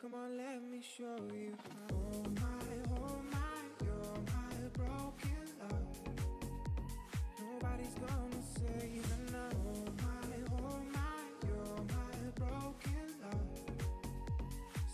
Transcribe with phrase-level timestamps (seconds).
[0.00, 1.52] come on, let me show you.
[1.92, 2.64] Oh my,
[3.00, 5.88] oh my, you're my broken love.
[7.40, 9.48] Nobody's gonna save now.
[9.66, 13.48] Oh my, oh my, you're my broken love.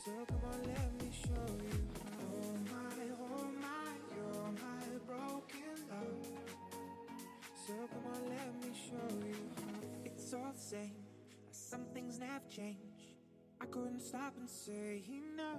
[0.05, 1.79] So come on, let me show you.
[2.21, 6.27] Oh my, oh my, you're my broken love.
[7.67, 9.37] So come on, let me show you.
[10.05, 10.97] It's all the same.
[11.51, 12.94] Some things never change.
[13.65, 15.03] I couldn't stop and say
[15.35, 15.59] no.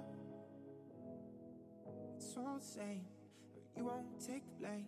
[2.14, 3.04] It's all the same.
[3.76, 4.86] You won't take the blame,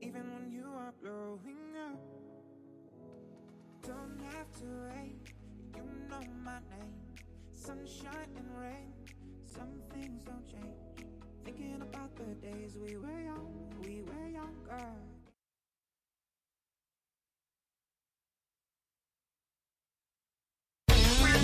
[0.00, 2.00] even when you are blowing up.
[3.86, 5.20] Don't have to wait.
[5.76, 6.96] You know my name.
[7.52, 8.92] Sunshine and rain.
[9.46, 11.06] Some things don't change.
[11.44, 15.11] Thinking about the days we were young, we were younger.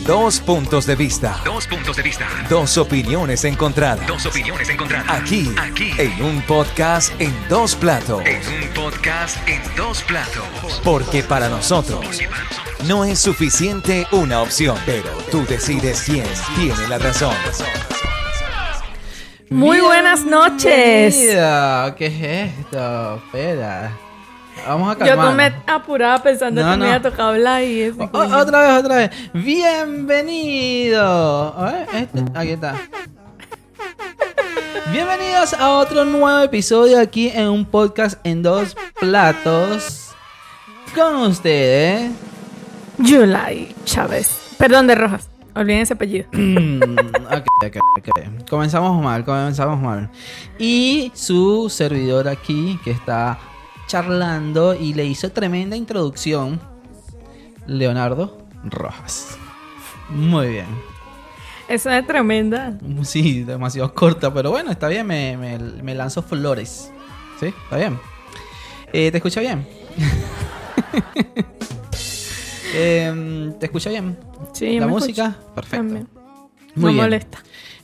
[0.09, 1.39] Dos puntos de vista.
[1.45, 2.27] Dos puntos de vista.
[2.49, 4.07] Dos opiniones encontradas.
[4.07, 5.21] Dos opiniones encontradas.
[5.21, 5.93] Aquí, Aquí.
[5.99, 8.23] en un podcast en dos platos.
[8.25, 10.81] En un podcast en dos platos.
[10.83, 12.23] Porque para nosotros
[12.87, 16.25] no es suficiente una opción, pero tú decides quién
[16.57, 17.35] tiene la razón.
[19.51, 21.17] Muy buenas noches.
[21.99, 23.17] ¿Qué es esto?
[23.27, 24.08] Espera.
[24.67, 26.93] Vamos a Yo me apuraba pensando No, que me no.
[26.93, 27.97] había tocado hablar y eso.
[28.13, 29.11] O- o- otra vez, otra vez.
[29.33, 31.03] Bienvenido.
[31.57, 32.75] A ver, este- aquí está.
[34.93, 40.11] Bienvenidos a otro nuevo episodio aquí en un podcast en dos platos.
[40.95, 42.11] Con ustedes.
[42.99, 44.55] Yulai Chávez.
[44.59, 45.29] Perdón, de Rojas.
[45.55, 46.27] Olviden ese apellido.
[46.33, 48.09] Mm, ok, ok, ok.
[48.49, 50.09] Comenzamos mal, comenzamos mal.
[50.59, 53.39] Y su servidor aquí que está
[53.89, 56.61] charlando y le hizo tremenda introducción,
[57.67, 59.37] Leonardo Rojas.
[60.11, 60.67] Muy bien.
[61.69, 62.79] Esa es tremenda.
[63.03, 66.93] Sí, demasiado corta, pero bueno, está bien, me, me, me lanzo flores.
[67.41, 67.47] ¿Sí?
[67.47, 67.99] Está bien.
[68.93, 69.67] Eh, ¿Te escucha bien?
[72.75, 74.19] Em, ¿Te escucha bien?
[74.53, 75.29] Sí, ¿La me música?
[75.29, 75.55] escucho.
[75.55, 75.77] Perfecto.
[75.79, 76.09] También.
[76.75, 76.97] Muy no bien.
[76.97, 77.39] molesta.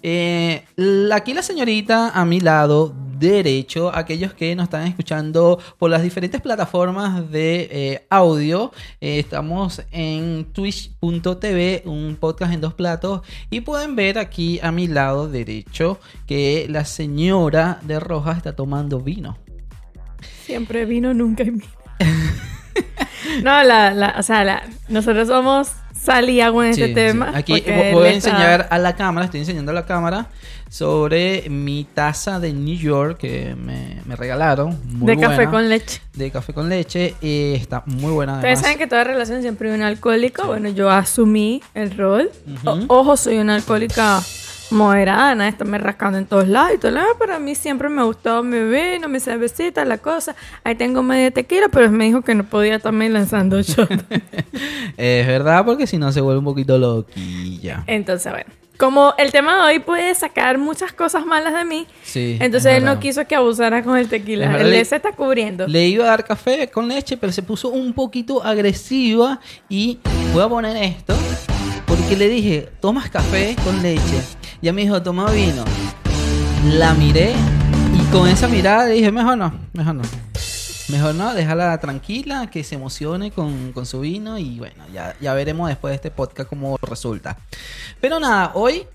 [0.06, 0.62] Eh,
[1.14, 6.42] aquí la señorita a mi lado derecho, aquellos que nos están escuchando por las diferentes
[6.42, 8.70] plataformas de eh, audio,
[9.00, 14.88] eh, estamos en twitch.tv, un podcast en dos platos, y pueden ver aquí a mi
[14.88, 19.38] lado derecho que la señora de Rojas está tomando vino.
[20.44, 21.64] Siempre vino, nunca hay vino.
[23.42, 25.70] no, la, la, o sea, la, nosotros somos
[26.04, 27.12] sal y agua en Sí, este sí.
[27.12, 27.32] tema.
[27.34, 30.26] Aquí voy a enseñar a la cámara, estoy enseñando a la cámara
[30.68, 34.76] sobre mi taza de New York que me, me regalaron.
[34.86, 36.00] Muy de café con leche.
[36.14, 37.14] de café con leche.
[37.22, 40.46] está muy buena Ustedes saben que toda relación siempre hay un alcohólico.
[40.46, 42.30] Bueno, yo asumí el rol.
[42.64, 44.20] O- ojo, soy una alcohólica
[44.70, 46.96] moderada, nada, de estarme rascando en todos lados y todo.
[46.98, 50.34] Ah, Pero a mí siempre me gustó mi vino, mi cervecita, la cosa.
[50.64, 53.90] Ahí tengo media tequila, pero él me dijo que no podía estarme lanzando shot.
[54.96, 57.84] Es verdad, porque si no se vuelve un poquito loquilla.
[57.86, 58.50] Entonces, bueno.
[58.76, 62.38] Como el tema de hoy puede sacar muchas cosas malas de mí, Sí.
[62.40, 64.48] entonces es él no quiso que abusara con el tequila.
[64.48, 65.68] Verdad, Él le- se está cubriendo.
[65.68, 69.38] Le iba a dar café con leche, pero se puso un poquito agresiva.
[69.68, 70.00] Y
[70.32, 71.14] voy a poner esto.
[71.86, 74.02] Porque le dije, ¿tomas café con leche?
[74.64, 75.62] Ya me dijo, toma vino.
[76.64, 77.34] La miré.
[77.92, 80.02] Y con esa mirada dije, mejor no, mejor no.
[80.88, 85.34] Mejor no, déjala tranquila, que se emocione con, con su vino y bueno, ya, ya
[85.34, 87.36] veremos después de este podcast cómo resulta.
[88.00, 88.86] Pero nada, hoy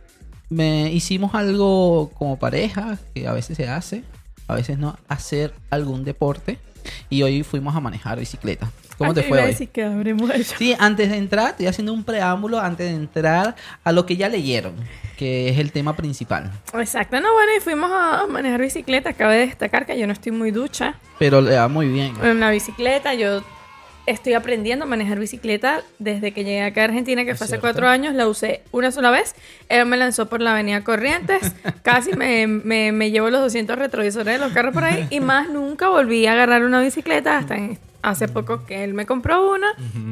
[0.49, 4.03] me hicimos algo como pareja, que a veces se hace,
[4.47, 6.57] a veces no, hacer algún deporte
[7.09, 8.69] y hoy fuimos a manejar bicicleta.
[8.97, 9.67] ¿Cómo Ah, te fue hoy?
[9.67, 10.43] que.
[10.57, 14.27] Sí, antes de entrar, estoy haciendo un preámbulo antes de entrar a lo que ya
[14.27, 14.73] leyeron,
[15.17, 16.51] que es el tema principal.
[16.73, 19.13] Exacto, no, bueno, y fuimos a manejar bicicleta.
[19.13, 20.95] Cabe destacar que yo no estoy muy ducha.
[21.17, 22.13] Pero le va muy bien.
[22.21, 23.41] En la bicicleta, yo
[24.09, 27.51] estoy aprendiendo a manejar bicicleta desde que llegué acá a Argentina, que Es fue hace
[27.53, 27.61] cierto.
[27.65, 28.13] cuatro años.
[28.15, 29.35] La usé una sola vez.
[29.69, 31.53] Él me lanzó por la avenida Corrientes.
[31.83, 35.07] Casi me, me, me llevo los 200 retrovisores de los carros por ahí.
[35.09, 37.57] Y más nunca volví a agarrar una bicicleta hasta
[38.01, 39.67] hace poco que él me compró una.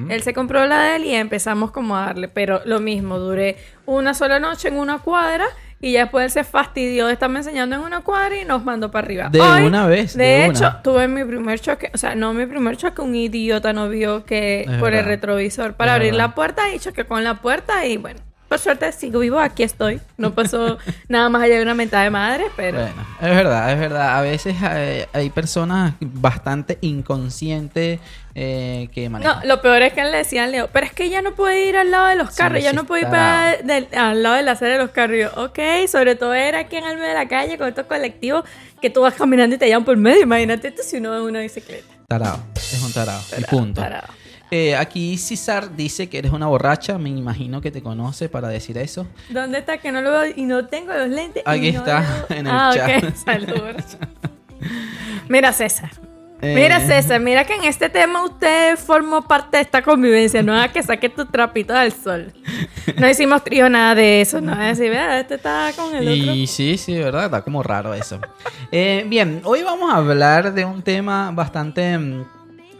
[0.09, 2.27] Él se compró la de él y empezamos como a darle.
[2.27, 5.45] Pero lo mismo, duré una sola noche en una cuadra.
[5.79, 8.89] Y ya después él se fastidió de estarme enseñando en una cuadra y nos mandó
[8.89, 9.29] para arriba.
[9.29, 10.81] De Hoy, una vez, De, de hecho, una.
[10.81, 11.91] tuve mi primer choque.
[11.93, 13.01] O sea, no mi primer choque.
[13.01, 16.27] Un idiota no vio que Es por el retrovisor para Es abrir verdad.
[16.29, 18.19] la puerta y choqué con la puerta y bueno.
[18.47, 19.99] Por suerte sigo vivo, aquí estoy.
[20.17, 20.77] No pasó
[21.09, 22.79] nada más allá de una mentada de madre, pero...
[22.79, 24.17] Bueno, es verdad, es verdad.
[24.17, 27.99] A veces hay, hay personas bastante inconscientes
[28.35, 29.47] eh, que No, manejan.
[29.47, 31.89] lo peor es que le decían Leo, pero es que ella no puede ir al
[31.89, 34.73] lado de los carros, sí no puede ir para del- al lado de la acera
[34.73, 35.17] de los carros.
[35.17, 37.85] Y yo, ok, sobre todo era aquí en el medio de la calle con estos
[37.87, 38.45] colectivos
[38.81, 40.21] que tú vas caminando y te llevan por medio.
[40.21, 41.93] Imagínate esto si uno va en una bicicleta.
[42.07, 43.21] Tarado, es un tarado.
[43.27, 43.81] y Tarado, punto.
[43.81, 44.07] tarado.
[44.49, 46.97] Eh, aquí César dice que eres una borracha.
[46.97, 49.05] Me imagino que te conoce para decir eso.
[49.29, 51.43] ¿Dónde está que no lo veo y no tengo los lentes?
[51.45, 53.03] Aquí no está, veo- en el ah, chat.
[53.03, 53.97] ok, saludos.
[55.27, 55.91] Mira, César.
[56.39, 60.43] Eh, Mira, César, mira que en este tema usted formó parte de esta convivencia.
[60.43, 62.31] No haga que saque tu trapito del sol.
[62.95, 64.39] No hicimos trío nada de eso.
[64.39, 66.33] No es decir, vea, este está con el otro.
[66.35, 67.25] Y sí, sí, ¿verdad?
[67.25, 68.19] Está como raro eso.
[68.71, 71.97] Eh, bien, hoy vamos a hablar de un tema bastante...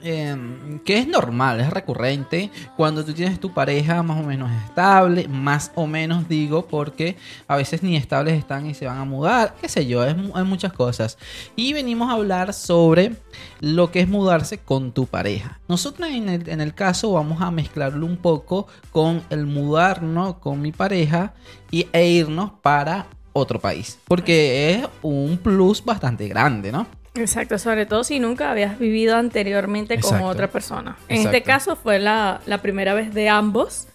[0.02, 5.28] eh, que es normal, es recurrente cuando tú tienes tu pareja más o menos estable,
[5.28, 7.16] más o menos digo, porque
[7.48, 10.74] a veces ni estables están y se van a mudar, qué sé yo, hay muchas
[10.74, 11.18] cosas.
[11.56, 13.16] Y venimos a hablar sobre
[13.60, 15.60] lo que es mudarse con tu pareja.
[15.68, 20.62] Nosotros en el, en el caso vamos a mezclarlo un poco con el mudarnos con
[20.62, 21.34] mi pareja
[21.72, 26.88] y, e irnos para otro país, porque es un plus bastante grande, ¿no?
[27.18, 30.98] Exacto, sobre todo si nunca habías vivido anteriormente con otra persona.
[31.08, 33.88] En este caso fue la, la primera vez de ambos.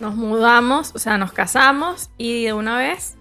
[0.00, 3.16] Nos mudamos, o sea, nos casamos y de una vez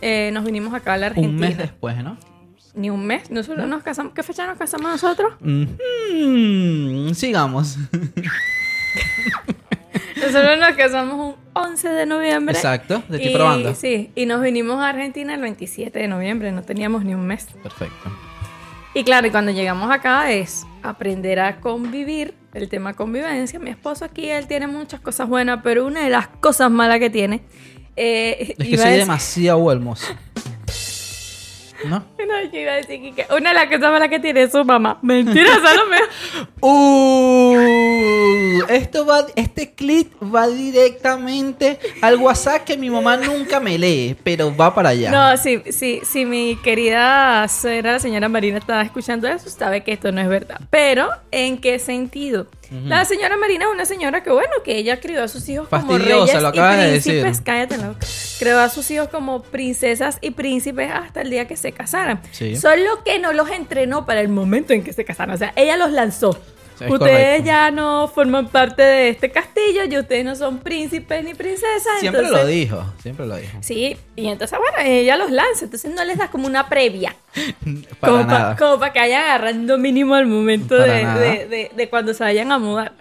[0.00, 1.34] eh, nos vinimos acá a la Argentina.
[1.34, 2.16] Un mes después, ¿no?
[2.74, 3.30] Ni un mes.
[3.30, 4.12] Nosotros nos casamos.
[4.12, 5.34] ¿Qué fecha nos casamos nosotros?
[5.40, 7.14] Mhm.
[7.14, 7.78] Sigamos.
[10.16, 12.54] Nosotros nos casamos un 11 de noviembre.
[12.54, 13.74] Exacto, estoy y, probando.
[13.74, 16.52] Sí, y nos vinimos a Argentina el 27 de noviembre.
[16.52, 17.46] No teníamos ni un mes.
[17.62, 18.10] Perfecto.
[18.96, 23.58] Y claro, y cuando llegamos acá es aprender a convivir, el tema convivencia.
[23.58, 27.10] Mi esposo aquí, él tiene muchas cosas buenas, pero una de las cosas malas que
[27.10, 27.42] tiene...
[27.94, 30.06] eh, Es que soy demasiado hermoso.
[31.84, 31.98] ¿No?
[32.18, 34.98] No, yo iba a decir que- una de las cosas malas que tiene su mamá.
[35.02, 35.98] Mentira, Salomé.
[36.58, 37.56] Uh,
[38.68, 44.54] esto va, este clip va directamente al WhatsApp que mi mamá nunca me lee, pero
[44.56, 45.10] va para allá.
[45.10, 49.92] No, sí, sí, sí, mi querida suegra, la señora Marina, estaba escuchando eso, sabe que
[49.92, 50.60] esto no es verdad.
[50.70, 52.46] Pero, ¿en qué sentido?
[52.70, 55.98] La señora Marina es una señora que, bueno, que ella crió a sus hijos como
[55.98, 57.22] reyes lo y acabas de decir.
[57.22, 57.40] príncipes.
[57.44, 58.06] Cállate la boca.
[58.38, 62.20] Creó a sus hijos como princesas y príncipes hasta el día que se casaran.
[62.32, 62.56] Sí.
[62.56, 65.34] Solo que no los entrenó para el momento en que se casaron.
[65.34, 66.38] O sea, ella los lanzó.
[66.80, 67.44] Es ustedes correcto.
[67.46, 72.00] ya no forman parte de este castillo y ustedes no son príncipes ni princesas.
[72.00, 73.58] siempre entonces- lo dijo, siempre lo dijo.
[73.62, 77.16] Sí, y entonces, bueno, ella los lanza, entonces no les da como una previa.
[78.00, 78.56] Para como nada.
[78.56, 81.20] para que vayan agarrando mínimo al momento Para de, nada.
[81.20, 82.92] de- de- de cuando se vayan a mudar.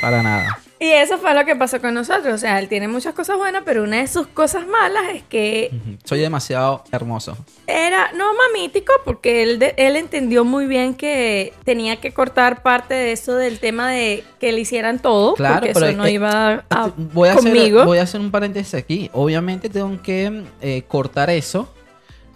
[0.00, 0.58] Para nada.
[0.82, 2.32] Y eso fue lo que pasó con nosotros.
[2.34, 5.70] O sea, él tiene muchas cosas buenas, pero una de sus cosas malas es que.
[6.04, 7.36] Soy demasiado hermoso.
[7.66, 12.94] era, no mamítico, porque él, de- él entendió muy bien que tenía que cortar parte
[12.94, 16.12] de eso del tema de que le hicieran todo, Claro, porque pero eso no eh,
[16.12, 17.78] iba a, este, voy a conmigo.
[17.80, 19.10] Hacer, voy a hacer un paréntesis aquí.
[19.12, 21.72] Obviamente tengo que eh, cortar eso.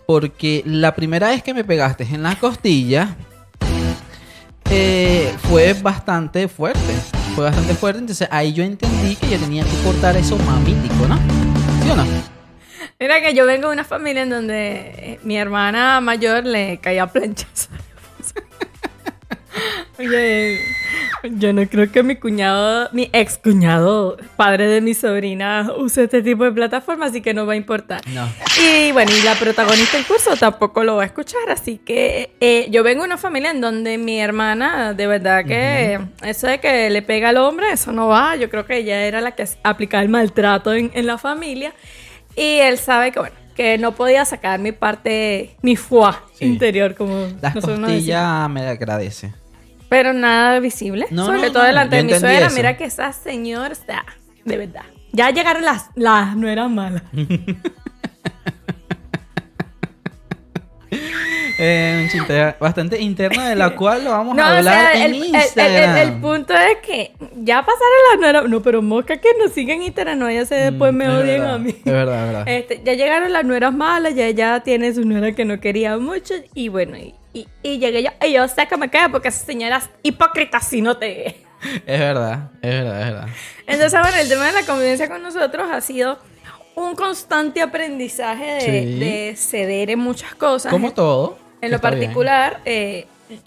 [0.06, 3.16] Porque la primera vez que me pegaste en la costilla
[4.70, 6.80] eh, fue bastante fuerte.
[7.34, 8.00] Fue bastante fuerte.
[8.00, 11.16] Entonces ahí yo entendí que yo tenía que cortar eso mamítico, ¿no?
[11.82, 12.04] ¿Sí o no?
[13.00, 17.06] Mira que yo vengo de una familia en donde eh, mi hermana mayor le caía
[17.06, 17.68] planchas.
[19.98, 20.58] Oye,
[21.22, 26.20] yo no creo que mi cuñado, mi ex cuñado, padre de mi sobrina, use este
[26.22, 28.00] tipo de plataforma, así que no va a importar.
[28.08, 28.28] No.
[28.60, 32.66] Y bueno, y la protagonista del curso tampoco lo va a escuchar, así que eh,
[32.70, 36.90] yo vengo de una familia en donde mi hermana, de verdad que eso de que
[36.90, 38.34] le pega al hombre, eso no va.
[38.36, 41.72] Yo creo que ella era la que aplicaba el maltrato en, en la familia.
[42.36, 46.46] Y él sabe que, bueno, que no podía sacar mi parte, mi foie Sí.
[46.46, 47.92] interior, como Las nosotros nos decimos.
[47.92, 49.32] costillas me agradece.
[49.94, 51.06] Pero nada visible.
[51.12, 52.46] No, Sobre no, todo no, delante de mi suegra.
[52.48, 52.56] eso.
[52.56, 54.04] Mira que esa señora está,
[54.44, 54.82] de verdad.
[55.12, 57.04] Ya llegaron las, las no eran malas.
[61.58, 65.04] Eh, un chiste bastante interno de la cual lo vamos No, a o hablar sea,
[65.06, 65.96] en el, Instagram.
[65.96, 69.52] el- el punto es que ya pasaron las no eran- No, pero mosca que nos
[69.52, 71.70] siguen en Instagram, no, ya se después me Mm, es odien verdad, a mí.
[71.70, 72.48] Es verdad, es verdad.
[72.48, 76.34] Este, ya llegaron las nueras malas, ya ella tiene su nuera que no quería mucho.
[76.54, 78.10] Y bueno, y, y, y llegué yo.
[78.26, 81.36] Y yo sé que me queda porque esas señoras hipócritas si no te.
[81.86, 83.28] Es verdad, es verdad, es verdad.
[83.66, 86.18] Entonces, bueno, el tema de la convivencia con nosotros ha sido
[86.74, 88.98] un constante aprendizaje de, Sí.
[88.98, 90.70] de ceder en muchas cosas.
[90.72, 91.38] Como todo.
[91.64, 93.06] En lo está particular, eh,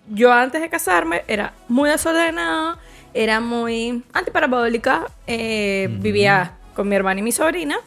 [0.10, 2.78] yo antes de casarme era muy desordenada,
[3.14, 7.78] era muy antiparabólica, eh, vivía con mi hermana y mi sobrina.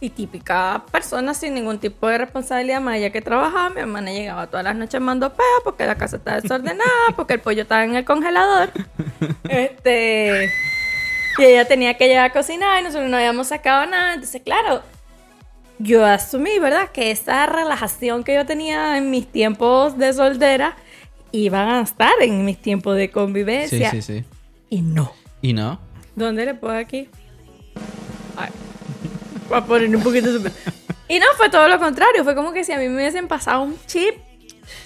[0.00, 4.46] Y típica persona sin ningún tipo de responsabilidad, más allá que trabajaba, mi hermana llegaba
[4.46, 6.84] todas las noches mando pea porque la casa estaba desordenada,
[7.16, 8.70] porque el pollo estaba en el congelador.
[9.48, 10.52] Este.
[11.38, 14.14] Y ella tenía que llegar a cocinar y nosotros no habíamos sacado nada.
[14.14, 14.82] Entonces, claro,
[15.78, 16.90] yo asumí, ¿verdad?
[16.92, 20.76] Que esa relajación que yo tenía en mis tiempos de soltera
[21.32, 23.90] iban a estar en mis tiempos de Sí, convivencia.
[23.90, 24.24] sí, sí.
[24.70, 25.12] Y no.
[25.42, 25.80] ¿Y no?
[26.16, 27.08] ¿Dónde le puedo aquí?
[28.36, 28.48] Ay,
[29.48, 30.52] voy a poner un poquito super.
[31.08, 32.24] Y no, fue todo lo contrario.
[32.24, 34.14] Fue como que si a mí me hubiesen pasado un chip.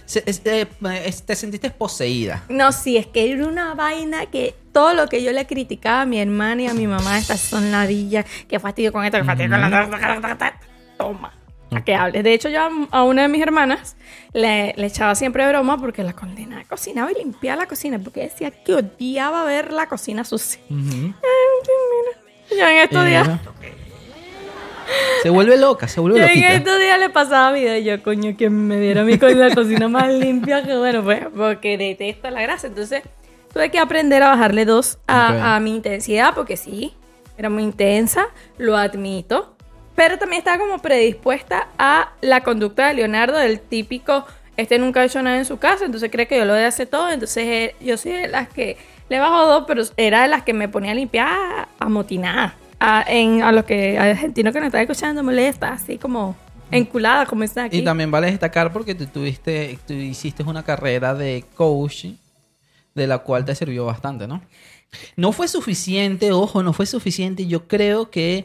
[0.04, 0.66] Se- es- eh,
[1.04, 2.44] es- te sentiste poseída.
[2.48, 6.06] No, sí, es que era una vaina que todo lo que yo le criticaba a
[6.06, 9.50] mi hermana y a mi mamá, estas son ladillas, que fastidio con esto, que fastidio
[9.50, 10.60] con la.
[11.02, 11.32] Toma.
[11.74, 12.22] A que hables.
[12.22, 13.96] De hecho, yo a- una de mis hermanas
[14.34, 18.50] le, le echaba siempre broma porque la condena cocinaba y limpiaba la cocina porque decía
[18.50, 20.60] que odiaba ver la cocina sucia.
[20.68, 21.14] Ujú.
[22.50, 23.28] Yo en estos días.
[25.22, 28.36] Se vuelve loca, se vuelve Yo en estos días le pasaba vida y yo, coño,
[28.36, 32.66] que me diera mi la cocina más limpia que bueno, pues, porque detesto la grasa.
[32.66, 33.02] Entonces,
[33.52, 36.92] tuve que aprender a bajarle dos a, a mi intensidad, porque sí,
[37.38, 38.26] era muy intensa,
[38.58, 39.56] lo admito.
[39.94, 44.24] Pero también estaba como predispuesta a la conducta de Leonardo, del típico,
[44.56, 46.86] este nunca ha hecho nada en su casa, entonces cree que yo lo de hacer
[46.86, 47.10] todo.
[47.10, 48.76] Entonces, eh, yo soy de las que
[49.08, 52.54] le bajo dos, pero era de las que me ponía a limpiar amotinada.
[52.84, 56.34] A, en, a los que argentinos que nos están escuchando molesta, así como
[56.70, 57.78] enculada, como está aquí.
[57.78, 62.14] Y también vale destacar porque tú tuviste, tú hiciste una carrera de coaching
[62.94, 64.42] de la cual te sirvió bastante, ¿no?
[65.16, 67.46] No fue suficiente, ojo, no fue suficiente.
[67.46, 68.44] Yo creo que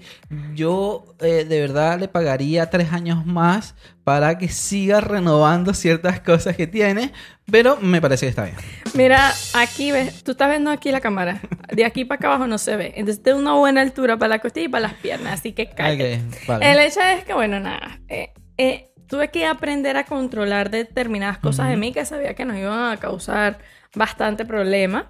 [0.54, 6.56] yo eh, de verdad le pagaría tres años más para que siga renovando ciertas cosas
[6.56, 7.12] que tiene,
[7.52, 8.56] pero me parece que está bien.
[8.94, 11.42] Mira, aquí ves, tú estás viendo aquí la cámara.
[11.72, 12.94] De aquí para acá abajo no se ve.
[12.96, 16.22] Entonces tiene una buena altura para la costilla y para las piernas, así que cállate.
[16.48, 16.72] Vale.
[16.72, 18.00] El hecho es que, bueno, nada.
[18.08, 22.58] eh, eh, tuve que aprender a controlar determinadas cosas de mí que sabía que nos
[22.58, 23.60] iban a causar
[23.96, 25.10] bastante problema.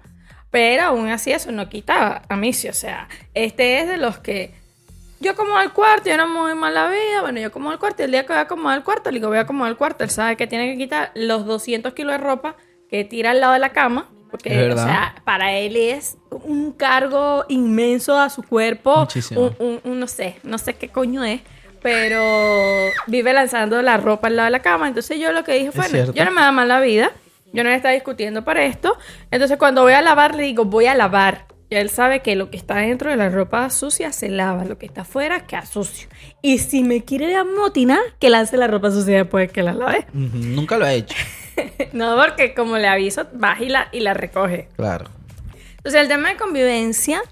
[0.50, 4.54] Pero aún así eso no quita a sí, o sea, este es de los que
[5.20, 8.04] yo como al cuarto, yo no muy mala vida, bueno, yo como al cuarto, y
[8.06, 10.04] el día que voy a acomodar el cuarto, le digo, voy a acomodar el cuarto,
[10.04, 12.54] él sabe que tiene que quitar los 200 kilos de ropa
[12.88, 17.44] que tira al lado de la cama, porque, o sea, para él es un cargo
[17.48, 19.40] inmenso a su cuerpo, Muchísimo.
[19.40, 21.40] un, un- un- no sé, no sé qué coño es,
[21.82, 22.22] pero
[23.06, 25.84] vive lanzando la ropa al lado de la cama, entonces yo lo que dije fue,
[25.86, 26.12] Es "No, cierto.
[26.12, 27.10] yo no me da mala vida,
[27.52, 28.96] yo no le estaba discutiendo para esto,
[29.30, 31.46] entonces cuando voy a lavar le digo, voy a lavar.
[31.70, 34.78] Y él sabe que lo que está dentro de la ropa sucia se lava, lo
[34.78, 36.08] que está afuera queda sucio.
[36.40, 40.06] Y si me quiere amotinar, que lance la ropa sucia después que la lave.
[40.14, 41.14] Nunca lo he hecho,
[41.92, 44.68] no, porque como le aviso, baja y la, y la recoge.
[44.76, 45.06] claro.
[45.78, 47.22] Entonces el tema de convivencia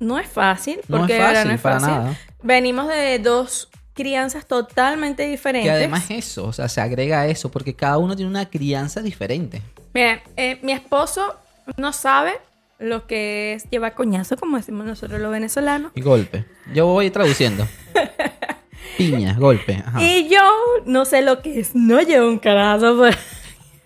[0.00, 1.94] no es fácil, No es porque de verdad fácil, no es para fácil.
[1.96, 2.18] nada.
[2.42, 5.66] Venimos de dos crianzas totalmente diferentes.
[5.70, 9.62] Y además eso, o sea, se agrega eso, porque cada uno tiene una crianza diferente.
[9.94, 11.34] Mira, eh, mi esposo
[11.76, 12.32] no sabe
[12.78, 15.92] lo que es llevar coñazo, como decimos nosotros los venezolanos.
[15.94, 16.44] Y golpe.
[16.74, 17.66] Yo voy traduciendo.
[18.98, 19.82] Piña, golpe.
[19.84, 20.02] Ajá.
[20.02, 20.42] Y yo
[20.86, 22.96] no sé lo que es no llevo un carazo.
[22.96, 23.16] pues.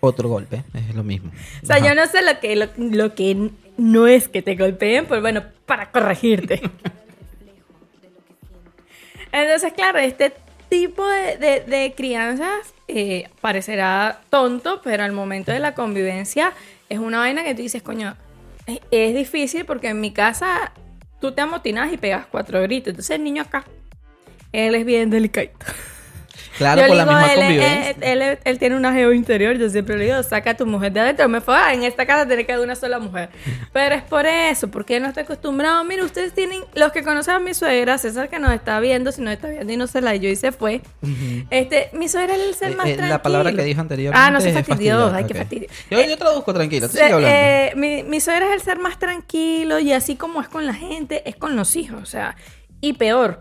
[0.01, 1.31] Otro golpe, es lo mismo.
[1.61, 1.87] O sea, Ajá.
[1.87, 5.43] yo no sé lo que, lo, lo que no es que te golpeen, pues bueno,
[5.65, 6.61] para corregirte.
[9.31, 10.33] Entonces, claro, este
[10.69, 16.53] tipo de, de- de crianzas eh, parecerá tonto, pero al momento de la convivencia
[16.89, 18.15] es una vaina que tú dices, coño,
[18.91, 20.71] es, difícil porque en mi casa
[21.21, 22.91] tú te amotinas y pegas cuatro gritos.
[22.91, 23.63] Entonces el niño acá,
[24.51, 25.65] él es bien delicadito.
[26.57, 27.89] Claro, Yo por le la digo, misma él, convivencia.
[28.11, 30.91] él- él- él tiene una geo interior, yo siempre le digo, saca a tu mujer
[30.91, 31.29] de adentro.
[31.29, 33.29] Me fue, "Ah, en esta casa tiene que haber una sola mujer.
[33.73, 35.83] Pero es por eso, porque él no está acostumbrado.
[35.85, 39.21] Mira, ustedes tienen, los que conocen a mi suegra, César que nos está viendo, si
[39.21, 40.81] nos está viendo y no se la dio y se fue.
[41.49, 43.07] Este, mi suegra es el ser Eh, más eh, tranquilo.
[43.15, 44.25] la palabra que dijo anteriormente.
[44.27, 45.37] Ah, no se es fastidió, fastidiosa, ay, qué ok.
[45.39, 45.67] fastidio.
[45.91, 49.79] Yo, Eh, yo traduzco tranquilo, Se- eh, mi, mi suegra es el ser más tranquilo
[49.79, 52.01] y así como es con la gente, es con los hijos.
[52.01, 52.35] O sea,
[52.81, 53.39] y peor.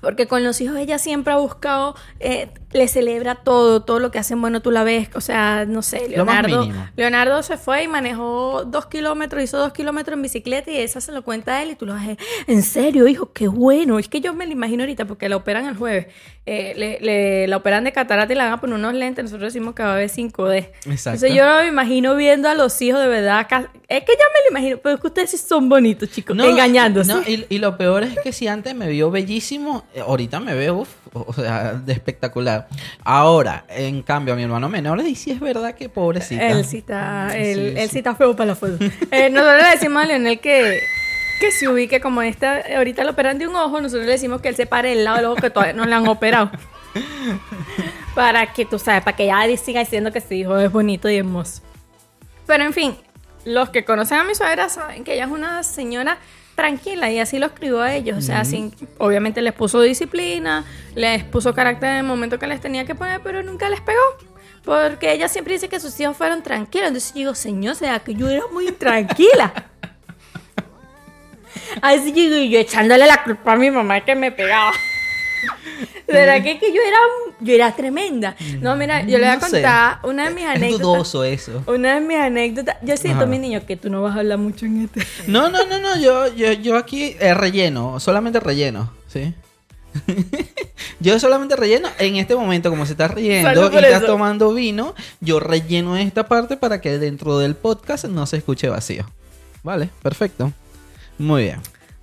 [0.00, 4.18] Porque con los hijos ella siempre ha buscado, eh, le celebra todo, todo lo que
[4.20, 6.68] hacen, bueno, tú la ves, o sea, no sé, Leonardo.
[6.94, 11.10] Leonardo se fue y manejó dos kilómetros, hizo dos kilómetros en bicicleta y esa se
[11.10, 12.16] lo cuenta a él y tú lo decir,
[12.46, 15.66] en serio, hijo, qué bueno, es que yo me lo imagino ahorita porque la operan
[15.66, 16.06] el jueves,
[16.50, 19.52] Eh, le, le- la operan de catarata y la van a poner unos lentes, nosotros
[19.52, 20.56] decimos que va a ver 5D.
[20.86, 20.92] Exacto.
[21.26, 23.46] Entonces yo me imagino viendo a los hijos de verdad,
[23.88, 27.12] es que yo me lo imagino, pero es que ustedes sí son bonitos, chicos, engañándose.
[27.12, 30.54] no, y, y lo peor es que si antes me vio bellísimo, eh, ahorita me
[30.54, 32.68] veo uf, o sea, de espectacular.
[33.04, 36.48] Ahora, en cambio, a mi hermano menor, y sí es verdad que pobrecita.
[36.48, 37.92] Él sí está, él, Sí, él sí.
[37.92, 38.76] sí está feo para la foto.
[39.10, 40.80] Eh, nosotros le decimos a Leonel que
[41.38, 44.48] que se ubique como esta, ahorita le operan de un ojo, nosotros le decimos que
[44.48, 46.50] él se pare el lado del ojo que todavía no le han operado.
[48.14, 51.16] para que tú sabes, para que ella siga diciendo que su hijo es bonito y
[51.16, 51.62] hermoso.
[52.46, 52.96] Pero en fin,
[53.44, 56.18] los que conocen a mi suegra saben que ella es una señora
[56.58, 58.18] tranquila y así lo escribió a ellos.
[58.18, 60.64] O sea, sin, obviamente les puso disciplina,
[60.96, 64.02] les puso carácter en el momento que les tenía que poner, pero nunca les pegó.
[64.64, 66.88] Porque ella siempre dice que sus hijos fueron tranquilos.
[66.88, 69.52] Entonces yo digo, señor, o sea, que yo era muy tranquila.
[71.80, 74.72] Así digo yo echándole la culpa a mi mamá que me pegaba.
[76.12, 76.98] ¿Verdad que, que yo era
[77.40, 78.34] yo era tremenda?
[78.60, 79.50] No, mira, yo le voy a No sé.
[79.50, 80.80] contar una de mis Es anécdotas.
[80.86, 81.62] dudoso eso.
[81.66, 82.76] Una de mis anécdotas.
[82.82, 83.26] Yo siento, Ajá.
[83.30, 85.06] mi niño, que tú no vas a hablar mucho en este.
[85.28, 89.34] No, no, no, no, yo, yo, yo aquí eh, relleno, solamente relleno, ¿sí?
[91.00, 95.40] yo solamente relleno en este momento, como se está riendo y estás tomando vino, yo
[95.40, 99.04] relleno esta parte para que dentro del podcast no se escuche vacío.
[99.62, 100.52] Vale, perfecto.
[101.18, 101.60] Muy bien.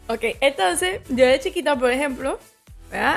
[0.08, 2.38] Ok, entonces, yo de chiquita, por ejemplo.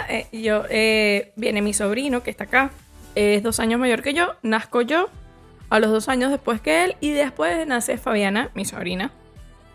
[0.09, 2.71] Eh, yo, eh, viene mi sobrino que está acá,
[3.15, 5.09] es dos años mayor que yo, nazco yo
[5.71, 9.11] a los dos años después que él, y después nace Fabiana, mi sobrina,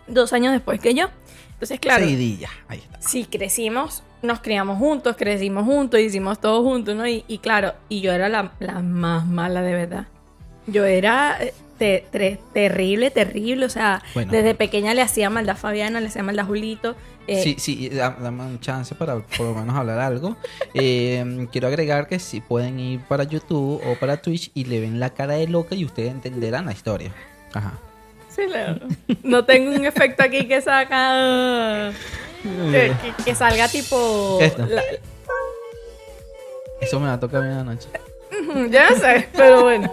[0.06, 1.08] dos años después que yo.
[1.52, 3.00] Entonces, claro, Seguidilla, ahí está.
[3.00, 7.06] sí crecimos, nos criamos juntos, crecimos juntos, hicimos todo juntos, ¿no?
[7.06, 10.06] Y, y claro, y yo era la, la más mala de verdad.
[10.66, 11.38] Yo era
[11.78, 14.32] te- terrible, terrible, o sea, Bueno.
[14.32, 16.94] desde pequeña le hacía maldad a Fabiana, le hacía maldad a Julito.
[17.26, 20.36] eh, Sí, sí, da- dame un chance para por lo menos hablar algo.
[20.74, 25.00] Eh, quiero agregar que si pueden ir para YouTube o para Twitch y le ven
[25.00, 27.12] la cara de loca y ustedes entenderán la historia.
[27.54, 27.72] Ajá.
[28.28, 28.76] sí, Leo.
[29.22, 31.92] No tengo un efecto aquí que saca...
[32.44, 34.38] Que, que- que salga tipo...
[34.68, 34.82] La-
[36.80, 37.88] Eso me va a tocar a mí en la noche.
[38.50, 39.90] Ujú, Ya sé, pero bueno.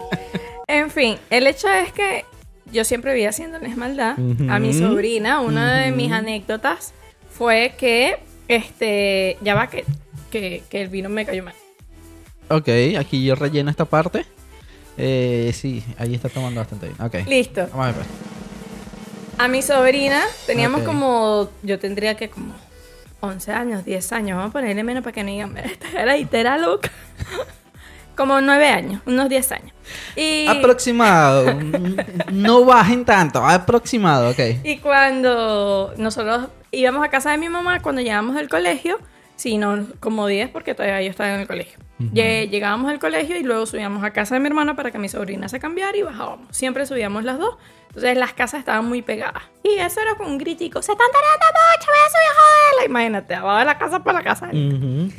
[0.71, 2.23] En fin, el hecho es que
[2.71, 4.15] yo siempre vi haciéndoles maldad
[4.49, 5.41] a mi sobrina.
[5.41, 6.93] Una de mis anécdotas
[7.29, 9.83] fue que, este, ya va que,
[10.31, 11.55] que, que el vino me cayó mal.
[12.47, 14.25] Ok, aquí yo relleno esta parte.
[14.97, 17.01] Eh, sí, ahí está tomando bastante bien.
[17.01, 17.27] Ok.
[17.27, 17.67] Listo.
[17.71, 17.95] Vamos a ver.
[17.95, 18.07] pues.
[19.39, 22.53] A mi sobrina teníamos como, yo tendría que como
[23.19, 26.15] 11 años, 10 años, vamos a ponerle menos para que no digan, "Mira, esta era
[26.15, 26.89] era loca.
[28.21, 29.71] como 9 años, unos 10 años.
[30.15, 31.53] Y, Aproximado.
[32.31, 33.45] no bajen tanto.
[33.45, 34.39] Aproximado, ok.
[34.63, 38.99] y cuando nosotros íbamos a casa de mi mamá, cuando llegábamos del colegio,
[39.35, 41.79] sí, no, como 10 porque todavía yo estaba en el colegio.
[42.13, 45.07] Lle- Llegábamos al colegio y luego subíamos a casa de mi hermana para que mi
[45.07, 46.47] sobrina se cambiara y bajábamos.
[46.55, 47.57] Siempre subíamos las dos.
[47.89, 49.43] Entonces las casas estaban muy pegadas.
[49.63, 50.81] Y eso era con un gritico.
[50.81, 52.85] Se están tardando mucho, voy a subir a joderla.
[52.89, 54.47] Imagínate, abajo de la casa para la casa.
[54.47, 55.11] Ujú.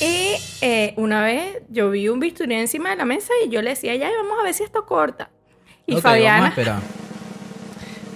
[0.00, 3.70] Y eh, una vez yo vi un bisturí encima de la mesa y yo le
[3.70, 5.30] decía, ya vamos a ver si esto corta.
[5.86, 6.10] Y Ok, vamos a
[6.52, 6.80] Fabiana.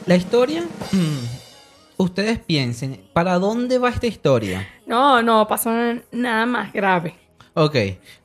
[0.07, 0.62] La historia.
[0.92, 1.25] mm,
[1.99, 4.68] ustedes piensen, ¿para dónde va esta historia?
[4.87, 5.70] no, no pasó
[6.12, 7.14] nada más grave.
[7.57, 7.77] Ok,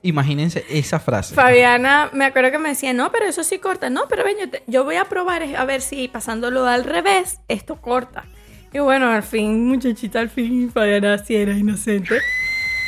[0.01, 1.35] imagínense esa frase.
[1.35, 3.89] Fabiana, me acuerdo que me decía, no, pero eso sí corta.
[3.89, 7.39] No, pero ven, yo, te- yo voy a probar a ver si pasándolo al revés,
[7.47, 8.25] esto corta.
[8.73, 12.19] Y bueno, al fin, muchachita, al fin, Fabiana sí era inocente.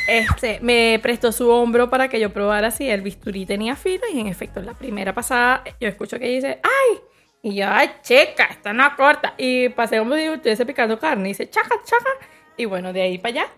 [0.08, 4.20] Este, me prestó su hombro para que yo probara si el bisturí tenía filo y
[4.20, 7.00] en efecto, la primera pasada yo escucho que dice, ¡ay!
[7.42, 8.44] Y yo, ¡ay, checa!
[8.44, 9.34] Esta no corta.
[9.36, 12.10] Y pasé como si estuviese picando carne y dice, ¡chaca, chaca!
[12.56, 13.48] Y bueno, de ahí para allá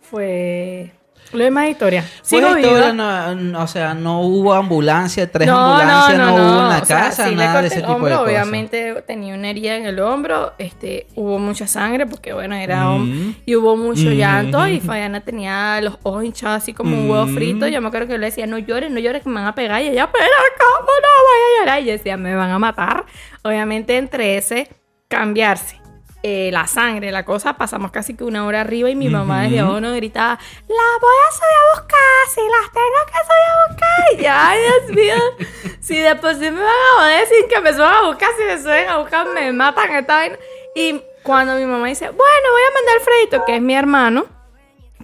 [0.00, 0.92] fue
[1.32, 2.02] lo demás historia.
[2.24, 6.34] Fue Sigo la historia, no, no, o sea, no hubo ambulancia, tres No, ambulancias, no,
[6.34, 8.08] hubo en la O sea, casa, sí le nada de corté ese el tipo hombro,
[8.10, 8.28] de cosas.
[8.28, 13.36] Obviamente tenía una herida en el hombro, este, hubo mucha sangre porque bueno, era Mm.
[13.46, 14.12] y hubo mucho Mm.
[14.14, 17.34] llanto y Fabiana tenía los ojos hinchados así como un huevo Mm.
[17.36, 17.68] frito.
[17.68, 19.54] Yo me acuerdo que yo le decía, no llores, no llores que me van a
[19.54, 20.24] pegar y ella, pero
[20.58, 21.82] ¿cómo no voy a llorar?
[21.82, 23.04] Y yo decía, me van a matar.
[23.42, 24.68] Obviamente entre ese
[25.08, 25.79] cambiarse.
[26.22, 29.60] Eh, la sangre, la cosa, pasamos casi que una hora arriba y mi mamá desde
[29.60, 33.68] abajo nos gritaba, la voy a subir a buscar, si las tengo que subir a
[33.68, 34.04] buscar.
[34.12, 37.60] Y yo, ay, Dios mío, si de por sí me van a joder sin que
[37.60, 40.36] me suban a buscar, si me suben a buscar, me matan esta vaina.
[40.74, 42.16] Y cuando mi mamá dice, bueno,
[42.52, 44.26] voy a mandar a Alfredito, que es mi hermano,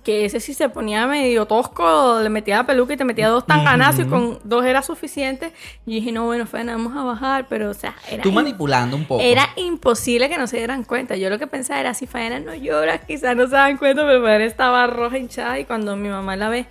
[0.06, 3.44] que ese sí se ponía medio tosco, le metía la peluca y te metía dos
[3.44, 5.52] tanganazos y con dos era suficiente.
[5.84, 9.04] Y dije, no, bueno, Fena, vamos a bajar, pero o sea, era, Tú manipulando un
[9.04, 9.20] poco.
[9.20, 11.16] era imposible que no se dieran cuenta.
[11.16, 14.22] Yo lo que pensaba era, si Faena no llora, quizás no se dan cuenta, pero
[14.22, 16.66] Faena estaba roja, hinchada y cuando mi mamá la ve,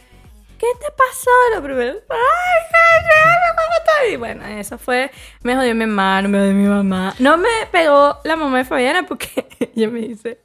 [0.58, 1.30] ¿qué te pasó?
[1.56, 1.98] Lo primero, ¡ay,
[2.72, 4.14] qué llora, ¿cómo estás?".
[4.14, 5.12] Y bueno, eso fue,
[5.44, 7.14] me jodió mi hermano, me jodió mi mamá.
[7.20, 9.28] No me pegó la mamá de Fabiana porque
[9.76, 10.40] ella me dice,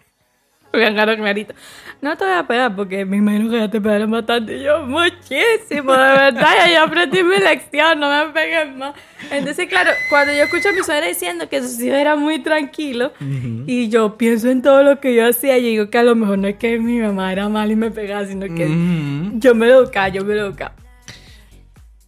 [0.72, 1.54] Bien claro, clarito.
[2.00, 4.56] No te voy a pegar porque me imagino que ya te pegaron bastante.
[4.56, 6.48] Y yo, muchísimo, de verdad.
[6.58, 8.94] Ya yo aprendí mi lección, no me peguen más.
[9.30, 13.12] Entonces, claro, cuando yo escucho a mi suegra diciendo que sus hijos eran muy tranquilos
[13.66, 16.38] y yo pienso en todo lo que yo hacía, yo digo que a lo mejor
[16.38, 18.68] no es que mi mamá era mal y me pegaba, sino que
[19.34, 20.74] yo me lo educaba, yo me lo educaba.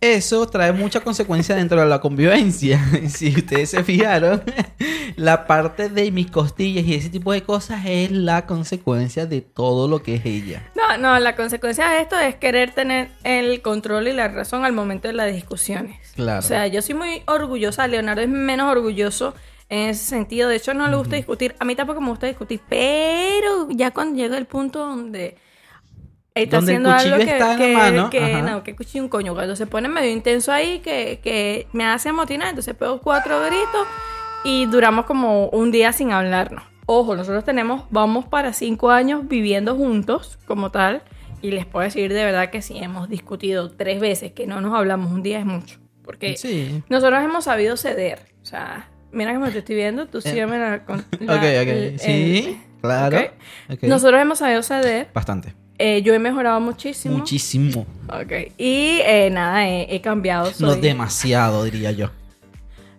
[0.02, 2.84] Eso trae mucha consecuencia dentro de la convivencia.
[3.08, 4.42] Si ustedes se fijaron,
[5.16, 9.86] la parte de mis costillas y ese tipo de cosas es la consecuencia de todo
[9.86, 10.68] lo que es ella.
[10.74, 14.72] No, no, la consecuencia de esto es querer tener el control y la razón al
[14.72, 15.96] momento de las discusiones.
[16.16, 16.40] Claro.
[16.40, 19.34] O sea, yo soy muy orgullosa, Leonardo es menos orgulloso
[19.68, 20.48] en ese sentido.
[20.48, 21.54] De hecho, no le gusta discutir.
[21.60, 25.36] A mí tampoco me gusta discutir, pero ya cuando llega el punto donde
[26.34, 28.42] está Donde el haciendo algo que, está en la que- mano, que- ajá.
[28.42, 32.08] no, que cuchillo un coño, cuando se pone medio intenso ahí, que, que me hace
[32.08, 33.86] amotinar, entonces pego cuatro gritos
[34.44, 36.64] y duramos como un día sin hablarnos.
[36.86, 41.02] Ojo, nosotros tenemos, vamos para cinco años viviendo juntos como tal,
[41.40, 44.74] y les puedo decir de verdad que si hemos discutido tres veces que no nos
[44.74, 46.82] hablamos un día es mucho, porque Sí.
[46.88, 51.04] nosotros hemos sabido ceder, o sea, mira cómo te estoy viendo, tú sígueme la, con-
[51.20, 51.44] la- ok, ok.
[51.68, 53.18] el- sí, el- claro.
[53.18, 53.24] ok.
[53.74, 53.82] ok.
[53.84, 55.54] Nosotros hemos sabido ceder, Bastante.
[55.82, 57.18] Eh, yo he mejorado muchísimo.
[57.18, 57.86] Muchísimo.
[58.08, 58.52] Ok.
[58.58, 60.46] Y eh, nada, he, he cambiado.
[60.60, 60.80] No Soy...
[60.80, 62.10] demasiado, diría yo.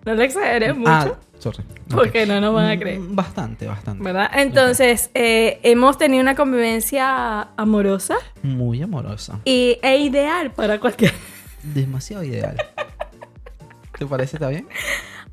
[0.05, 0.91] No le exageré mucho.
[0.91, 1.63] Ah, sorry.
[1.89, 2.99] Porque no nos van a creer.
[2.99, 4.03] Mm, Bastante, bastante.
[4.03, 4.29] ¿Verdad?
[4.33, 9.39] Entonces, eh, hemos tenido una convivencia amorosa Muy amorosa.
[9.45, 11.13] y, e ideal para cualquier.
[11.63, 12.57] Demasiado ideal.
[13.97, 14.67] ¿Te parece está bien?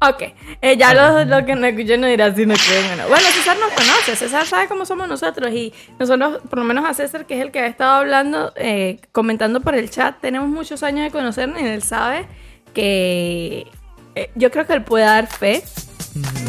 [0.02, 0.22] Ok,
[0.62, 3.08] eh, ya los lo que nos escuchan no dirán si no creen o no.
[3.08, 6.94] Bueno, César nos conoce, César sabe cómo somos nosotros y nosotros, por lo menos a
[6.94, 10.82] César, que es el que ha estado hablando, eh, comentando por el chat, tenemos muchos
[10.82, 12.26] años de conocernos y él sabe
[12.72, 13.66] que
[14.14, 15.62] eh, yo creo que él puede dar fe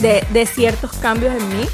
[0.02, 1.66] de, de ciertos cambios en mí,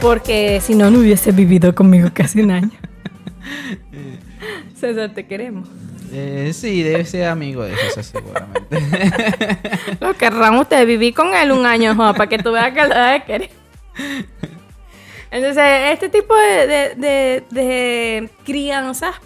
[0.00, 2.70] porque si no, no hubiese vivido conmigo casi un año.
[4.74, 5.68] César, te queremos.
[6.12, 8.78] Eh, sí, debe ser amigo de eso seguramente.
[10.00, 13.24] Lo querrán ustedes vivir con él un año, para que tú veas que lo debe
[13.24, 13.50] querer.
[15.30, 19.16] Entonces, este tipo de, de, de- de crianzas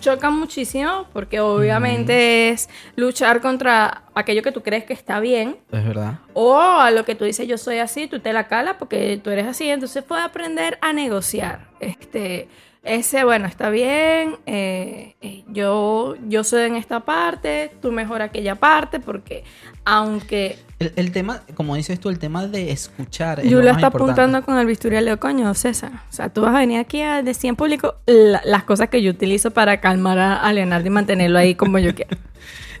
[0.00, 5.82] chocan muchísimo porque obviamente es luchar contra aquello que tú crees que está bien es
[5.86, 6.18] verdad.
[6.34, 9.30] o a lo que tú dices yo soy así, tú te la calas porque tú
[9.30, 11.68] eres así, entonces puedes aprender a negociar.
[11.80, 12.48] Este,
[12.84, 18.54] ese, bueno, está bien, eh, eh, yo, yo soy en esta parte, tú mejor aquella
[18.56, 19.42] parte, porque
[19.84, 23.40] aunque El, el tema, como dices tú, el tema de escuchar.
[23.40, 24.12] es Yula lo está importante.
[24.12, 25.92] apuntando con el bisturí al leo, coño, César.
[26.10, 29.02] O sea, tú vas a venir aquí a decir en público la- las cosas que
[29.02, 32.16] yo utilizo para calmar a, a Leonardo y mantenerlo ahí como yo quiero.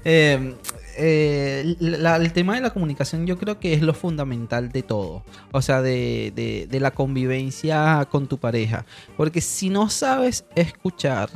[0.06, 0.54] Eh,
[0.96, 5.24] eh, la- el tema de la comunicación yo creo que es lo fundamental de todo.
[5.52, 8.84] O sea, de, de- la convivencia con tu pareja.
[9.16, 11.30] Porque si no sabes escuchar,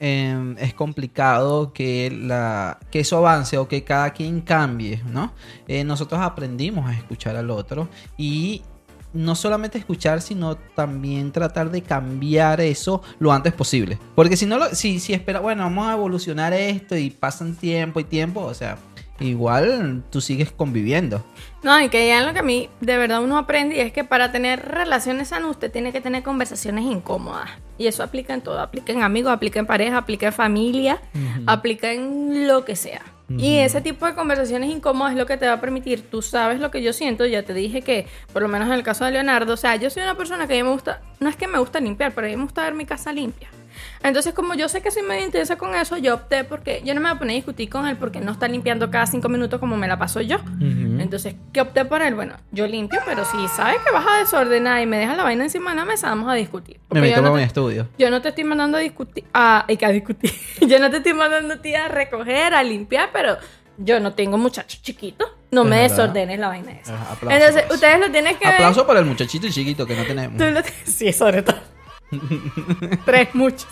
[0.00, 5.32] eh, es complicado que, la, que eso avance o que cada quien cambie, ¿no?
[5.68, 8.62] Eh, nosotros aprendimos a escuchar al otro y
[9.12, 13.98] no solamente escuchar, sino también tratar de cambiar eso lo antes posible.
[14.14, 18.00] Porque si no, lo, si, si espera, bueno, vamos a evolucionar esto y pasan tiempo
[18.00, 18.78] y tiempo, o sea,
[19.20, 21.24] igual tú sigues conviviendo.
[21.62, 23.92] No, y que ya en lo que a mí de verdad uno aprende y es
[23.92, 27.50] que para tener relaciones sanas usted tiene que tener conversaciones incómodas.
[27.78, 28.60] Y eso aplica en todo.
[28.60, 31.00] Aplica en amigos, aplica en pareja, aplica en familia,
[31.46, 33.02] aplica en lo que sea.
[33.28, 36.02] Y ese tipo de conversaciones incómodas es lo que te va a permitir.
[36.02, 37.24] Tú sabes lo que yo siento.
[37.24, 39.88] Ya te dije que, por lo menos en el caso de Leonardo, o sea, yo
[39.88, 42.26] soy una persona que a mí me gusta, no es que me gusta limpiar, pero
[42.26, 43.48] a mí me gusta ver mi casa limpia.
[44.02, 47.00] Entonces, como yo sé que soy medio intensa con eso, yo opté porque yo no
[47.00, 49.60] me voy a poner a discutir con él porque no está limpiando cada cinco minutos
[49.60, 50.38] como me la paso yo.
[50.60, 52.14] Entonces, ¿qué opté por él?
[52.14, 55.44] Bueno, yo limpio, pero si sabes que vas a desordenar y me dejas la vaina
[55.44, 56.80] encima de la mesa, vamos a discutir.
[56.90, 57.88] Me meto para no mi estudio.
[57.98, 60.32] yo no te estoy mandando a discutir, a, a discutir.
[60.60, 63.36] yo no te estoy mandando a ti a recoger, a limpiar, pero
[63.78, 65.28] yo no tengo muchachos chiquitos.
[65.50, 65.96] No Es me verdad.
[65.96, 66.94] desordenes la vaina esa.
[67.12, 68.54] Aplauso, Entonces, ustedes lo tienen que ver.
[68.54, 70.38] Aplauso para el muchachito chiquito que no tenemos.
[70.38, 71.58] Tú lo- Sí, sobre todo.
[73.04, 73.66] Tres muchos.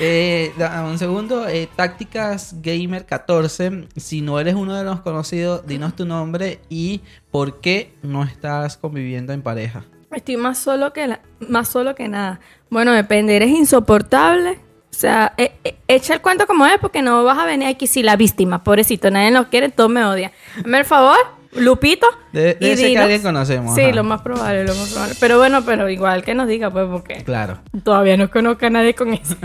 [0.00, 0.52] Eh,
[0.88, 3.88] un segundo, eh, Tácticas Gamer 14.
[3.96, 8.76] Si no eres uno de los conocidos, dinos tu nombre y por qué no estás
[8.76, 9.84] conviviendo en pareja.
[10.10, 12.40] Estoy más solo que la- más solo que nada.
[12.70, 14.52] Bueno, depende, eres insoportable.
[14.90, 17.86] O sea, e- e- echa el cuento como es porque no vas a venir aquí
[17.88, 20.30] si la víctima, pobrecito, nadie nos quiere, todos me odian.
[20.56, 21.18] Hazme el favor,
[21.56, 22.06] Lupito.
[22.32, 23.94] Debe- y ser que alguien conocemos, Sí, ajá.
[23.94, 25.14] lo más probable, lo más probable.
[25.20, 27.60] Pero bueno, pero igual que nos diga, pues, porque Claro.
[27.82, 29.36] todavía no conozco a nadie con ese,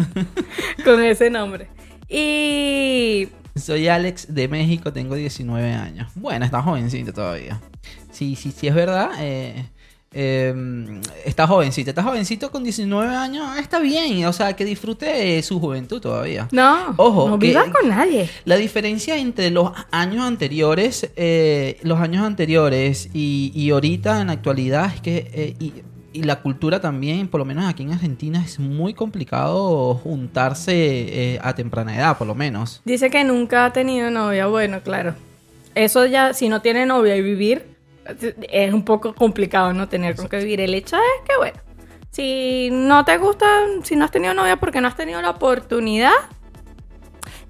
[0.84, 1.68] con ese nombre.
[2.10, 6.12] Y Soy Alex de México, tengo 19 años.
[6.16, 7.60] Bueno, está jovencito todavía.
[8.12, 9.12] Sí, sí, sí, es verdad.
[9.20, 9.66] eh,
[10.12, 11.92] eh, está jovencita.
[11.92, 14.26] Está jovencito con 19 años, está bien.
[14.26, 16.48] O sea, que disfrute su juventud todavía.
[16.52, 18.30] No, Ojo, no vivas con nadie.
[18.46, 24.34] La diferencia entre los años anteriores, eh, los años anteriores y, y ahorita en la
[24.34, 25.74] actualidad es que eh, y,
[26.12, 31.40] y la cultura también, por lo menos aquí en Argentina, es muy complicado juntarse eh,
[31.42, 32.82] a temprana edad, por lo menos.
[32.84, 34.48] Dice que nunca ha tenido novia.
[34.48, 35.14] Bueno, claro.
[35.76, 37.68] Eso ya, si no tiene novia y vivir,
[38.50, 40.62] es un poco complicado no tener con qué vivir.
[40.62, 41.58] El hecho es que, bueno,
[42.12, 43.46] si no te gusta,
[43.84, 46.12] si no has tenido novia porque no has tenido la oportunidad,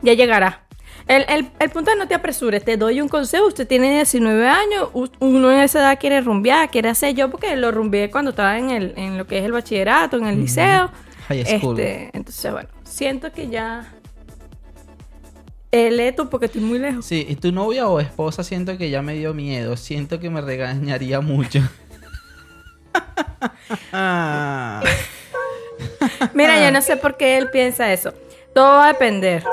[0.02, 0.66] ya llegará.
[1.08, 4.48] El, el- el punto es no te apresures, te doy un consejo, usted tiene 19
[4.48, 8.60] años, uno en esa edad quiere rumbear, quiere hacer yo porque lo rumbeé cuando estaba
[8.60, 10.92] en, el, en lo que es el bachillerato, en el liceo.
[11.30, 11.80] High school.
[11.80, 13.92] Este, entonces, bueno, siento que ya...
[15.72, 17.06] Lee tú porque estoy muy lejos.
[17.06, 20.42] Sí, y tu novia o esposa siento que ya me dio miedo, siento que me
[20.42, 21.62] regañaría mucho.
[23.92, 24.82] Ah.
[26.34, 28.14] Mira, yo no sé por qué él piensa eso.
[28.54, 29.44] Todo va a depender.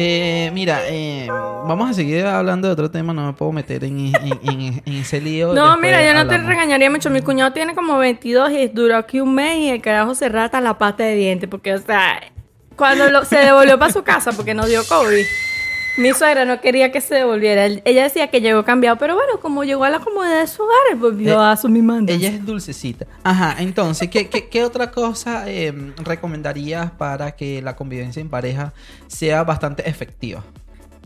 [0.00, 3.98] Eh, mira, eh, vamos a seguir hablando de otro tema, no me puedo meter en,
[4.14, 5.54] en- en- en ese lío.
[5.54, 7.10] No, mira, yo no te regañaría mucho.
[7.10, 10.60] Mi cuñado tiene como 22 y duró aquí un mes y el carajo se rata
[10.60, 11.48] la pata de diente.
[11.48, 12.20] Porque, o sea,
[12.78, 15.24] cuando lo- se devolvió para su casa porque nos dio COVID,
[15.98, 17.66] mi suegra no quería que se devolviera.
[17.66, 20.96] Ella decía que llegó cambiado, pero bueno, como llegó a la comodidad de su hogar,
[20.96, 22.12] volvió Eh, a su mimanda.
[22.12, 23.04] Ella es dulcecita.
[23.24, 28.72] Ajá, entonces, ¿qué, qué, qué otra cosa eh, recomendarías para que la convivencia en pareja
[29.08, 30.44] sea bastante efectiva?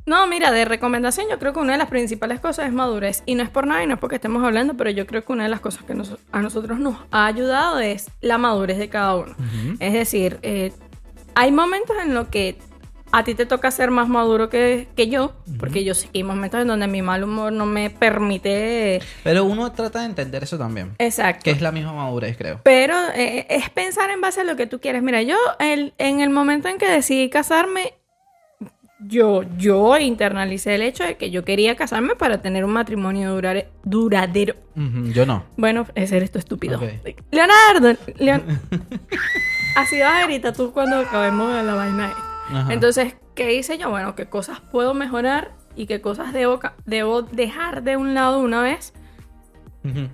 [0.04, 3.22] No, mira, de recomendación yo creo que una de las principales cosas es madurez.
[3.24, 5.32] Y no es por nada y no es porque estemos hablando, pero yo creo que
[5.32, 8.88] una de las cosas que nos- a nosotros nos ha ayudado es la madurez de
[8.88, 9.34] cada uno.
[9.78, 10.72] Es decir, eh,
[11.34, 12.56] hay momentos en los que
[13.14, 16.22] a ti te toca ser más maduro que, que yo, porque yo sé que hay
[16.24, 19.00] momentos en donde mi mal humor no me permite...
[19.22, 20.94] Pero uno trata de entender eso también.
[20.98, 21.42] Exacto.
[21.44, 22.60] Que es la misma madurez, creo.
[22.62, 25.02] Pero eh, es pensar en base a lo que tú quieres.
[25.02, 27.92] Mira, yo el- en el momento en que decidí casarme,
[29.04, 33.66] yo, yo internalicé el hecho de que yo quería casarme para tener un matrimonio durare-
[33.84, 34.54] duradero.
[35.12, 35.44] Yo no.
[35.58, 36.78] Bueno, ese eres tú estúpido.
[36.78, 37.14] Ok.
[37.30, 38.42] Leonardo, Leon-
[39.76, 42.14] así vas a gritar tú cuando acabemos de la vaina.
[42.48, 42.72] Ajá.
[42.72, 43.90] Entonces, ¿qué hice yo?
[43.90, 48.92] Bueno, qué cosas puedo mejorar y qué cosas debo, dejar de un lado una vez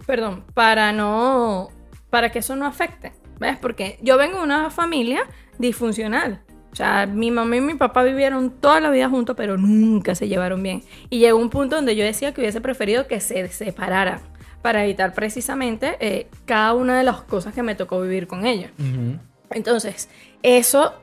[0.07, 1.69] perdón, para no,
[2.11, 3.59] para que eso no afecte, ¿ves?
[3.59, 5.23] Porque yo vengo de una familia
[5.59, 6.41] disfuncional.
[6.73, 10.29] O sea, mi mamá y mi papá vivieron toda la vida juntos, pero nunca se
[10.29, 10.83] llevaron bien.
[11.11, 14.21] Y llegó un punto donde yo decía que hubiese preferido que se separaran
[14.63, 18.71] para evitar precisamente eh, cada una de las cosas que me tocó vivir con ellos.
[18.79, 19.19] Ujú.
[19.51, 20.09] Entonces,
[20.43, 20.95] eso,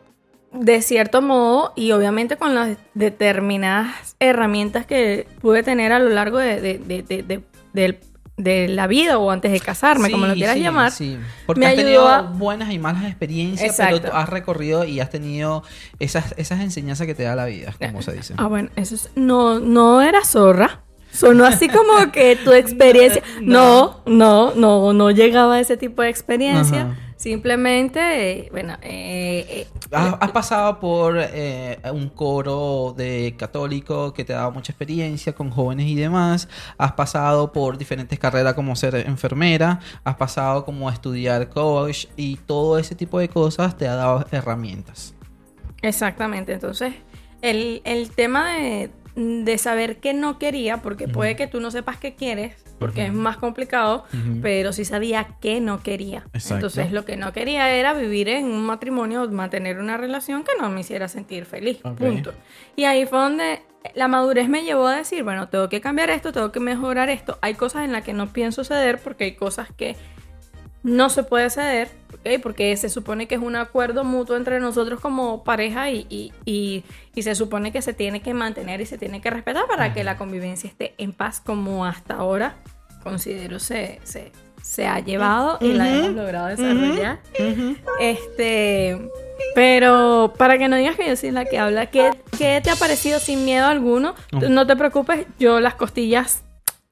[0.52, 6.38] de cierto modo, y obviamente con las determinadas herramientas que pude tener a lo largo
[6.38, 10.92] de, de- de- de- la vida o antes de casarme, como lo quieras sí, llamar,
[10.92, 11.18] sí.
[11.46, 14.00] Porque me has ayudó tenido a- buenas y malas experiencias, Exacto.
[14.02, 15.64] pero has recorrido y has tenido
[16.00, 18.34] esas, esas enseñanzas que te da la vida, como se dice.
[18.38, 20.82] Ah, bueno, eso es, no, no era zorra.
[21.16, 23.24] Sonó así como que tu experiencia.
[23.42, 26.82] No, no, no, no llegaba a ese tipo de experiencia.
[26.82, 26.96] Ajá.
[27.18, 34.34] Simplemente, bueno, eh, eh, Has, has pasado por eh, un coro de católico que te
[34.34, 36.50] ha dado mucha experiencia con jóvenes y demás.
[36.78, 39.80] Has pasado por diferentes carreras como ser enfermera.
[40.04, 45.16] Has pasado como estudiar coach y todo ese tipo de cosas te ha dado herramientas.
[45.82, 46.94] Exactamente, entonces
[47.42, 51.98] el, el tema de, de saber qué no quería, porque puede que tú no sepas
[51.98, 54.06] qué quieres, porque es más complicado,
[54.42, 56.26] pero sí sabía qué no quería.
[56.34, 56.56] Exacto.
[56.56, 60.70] Entonces lo que no quería era vivir en un matrimonio, mantener una relación que no
[60.70, 62.34] me hiciera sentir feliz, punto.
[62.76, 63.62] Y ahí fue donde
[63.94, 67.38] la madurez me llevó a decir, bueno, tengo que cambiar esto, tengo que mejorar esto.
[67.42, 69.96] Hay cosas en las que no pienso ceder porque hay cosas que
[70.84, 71.90] no se puede ceder,
[72.26, 72.42] ¿ok?
[72.42, 76.84] Porque se supone que es un acuerdo mutuo entre nosotros como pareja y, y- y-
[77.14, 80.04] y se supone que se tiene que mantener y se tiene que respetar para que
[80.04, 82.56] la convivencia esté en paz como hasta ahora
[83.04, 84.32] considero se, se,
[84.64, 87.20] se ha llevado y la hemos logrado desarrollar.
[88.00, 89.00] Este,
[89.54, 92.76] pero para que no digas que yo soy la que habla, ¿qué, qué te ha
[92.76, 94.16] parecido sin miedo alguno?
[94.50, 96.44] No te preocupes, yo las costillas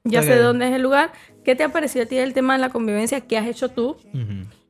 [0.04, 1.12] ya sé dónde es el lugar.
[1.44, 3.20] ¿Qué te ha parecido a ti el tema de la convivencia?
[3.22, 3.96] ¿Qué has hecho tú?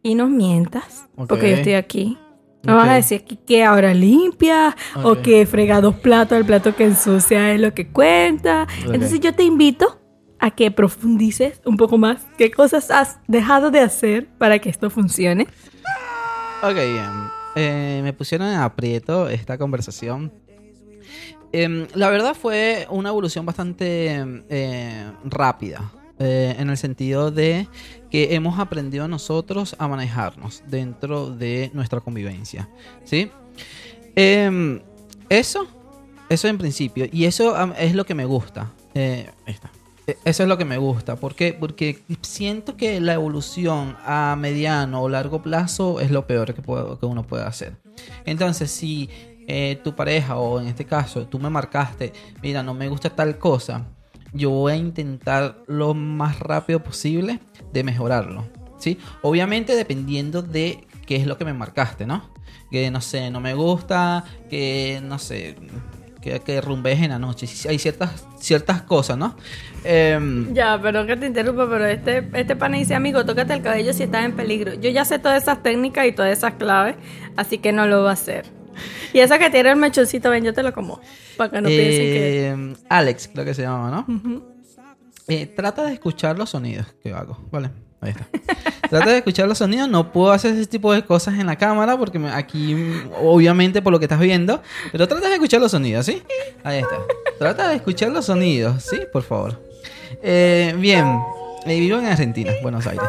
[0.04, 2.18] Y no mientas, porque yo estoy aquí.
[2.62, 6.76] No vas a decir que, que ahora limpia o que frega dos platos, el plato
[6.76, 8.66] que ensucia es lo que cuenta.
[8.84, 9.98] Entonces yo te invito
[10.38, 14.90] a que profundices un poco más qué cosas has dejado de hacer para que esto
[14.90, 15.46] funcione.
[16.62, 17.10] Ok, bien.
[17.56, 20.30] Eh, me pusieron en aprieto esta conversación.
[21.50, 25.90] Em, la verdad fue una evolución bastante eh, rápida.
[26.18, 27.66] Eh, en el sentido de
[28.10, 32.68] que hemos aprendido nosotros a manejarnos dentro de nuestra convivencia,
[33.04, 33.30] ¿sí?
[34.16, 34.80] Em,
[35.28, 35.66] eso,
[36.28, 38.70] eso en principio, y eso es lo que me gusta.
[38.94, 39.28] Eh.
[40.06, 41.16] E- Eso es lo que me gusta.
[41.16, 41.54] ¿Por qué?
[41.54, 46.98] Porque siento que la evolución a mediano o largo plazo es lo peor que, puedo-
[46.98, 47.76] que uno puede hacer.
[48.26, 49.08] Entonces, si
[49.46, 53.38] eh, tu pareja o en este caso tú me marcaste, mira, no me gusta tal
[53.38, 53.86] cosa,
[54.34, 57.40] yo voy a intentar lo más rápido posible
[57.72, 58.44] de mejorarlo.
[58.78, 58.98] ¿sí?
[59.22, 62.28] Obviamente dependiendo de qué es lo que me marcaste, ¿no?
[62.70, 65.56] Que no sé, no me gusta, que no sé,
[66.20, 67.46] que, que rumbees en la noche.
[67.68, 69.36] Hay ciertas, ciertas cosas, ¿no?
[69.84, 73.92] Em, Ya, pero que te interrumpa, pero este, este pana dice, amigo, tócate el cabello
[73.92, 74.74] si estás en peligro.
[74.74, 76.96] Yo ya sé todas esas técnicas y todas esas claves,
[77.36, 78.46] así que no lo va a hacer.
[79.12, 81.00] Y eso que tiene el mechoncito, ven, yo te lo como.
[81.36, 82.48] Para que no piensen que...
[82.48, 84.42] eh, Alex, creo que se llama, ¿no?
[85.28, 87.70] Eh, trata de escuchar los sonidos que hago, ¿vale?
[88.00, 88.26] Ahí está.
[88.90, 89.88] Trata de escuchar los sonidos.
[89.88, 92.76] No puedo hacer ese tipo de cosas en la cámara porque aquí,
[93.22, 94.62] obviamente, por lo que estás viendo.
[94.92, 96.22] Pero trata de escuchar los sonidos, ¿sí?
[96.62, 96.98] Ahí está.
[97.38, 99.00] Trata de escuchar los sonidos, ¿sí?
[99.10, 99.62] Por favor.
[100.22, 101.18] Eh, bien.
[101.64, 103.08] Eh, vivo en Argentina, Buenos Aires.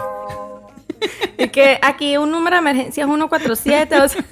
[1.38, 4.25] Y que aquí un número de emergencia es 147, o sea...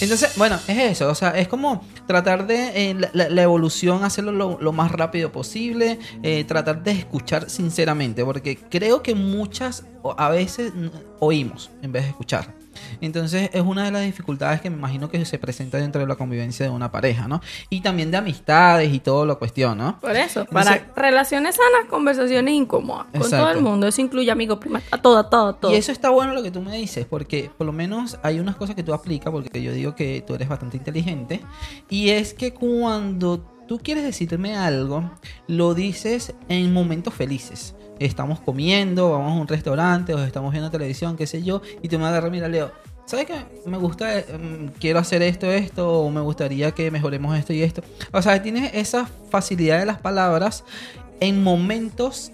[0.00, 4.58] Entonces, bueno, es eso, o sea, es como tratar de eh, la, la- evolución hacerlo
[4.60, 9.84] lo, más rápido posible, eh, tratar de escuchar sinceramente, porque creo que muchas
[10.18, 10.72] a veces
[11.18, 12.54] oímos en vez de escuchar.
[13.00, 16.16] Entonces es una de las dificultades que me imagino que se presenta dentro de la
[16.16, 17.40] convivencia de una pareja, ¿no?
[17.70, 19.98] Y también de amistades y todo lo cuestión, ¿no?
[20.00, 23.06] Por eso, Entonces- para relaciones sanas, conversaciones incómodas.
[23.06, 23.36] Con Exacto.
[23.36, 23.86] todo el mundo.
[23.86, 25.72] Eso incluye amigos, primas, a todo, a todo, a todo.
[25.72, 28.56] Y eso está bueno lo que tú me dices, porque por lo menos hay unas
[28.56, 31.40] cosas que tú aplicas, porque yo digo que tú eres bastante inteligente,
[31.88, 35.10] y es que cuando tú quieres decirme algo,
[35.46, 37.75] lo dices en momentos felices.
[37.98, 41.98] Estamos comiendo, vamos a un restaurante, o estamos viendo televisión, qué sé yo, y tú
[41.98, 42.70] me agarras, mira, Leo,
[43.06, 43.36] ¿sabes qué?
[43.64, 44.06] Me gusta,
[44.38, 47.82] mm, quiero hacer esto, esto, o me gustaría que mejoremos esto y esto.
[48.12, 50.64] O sea, tienes esa facilidad de las palabras
[51.20, 52.32] en momentos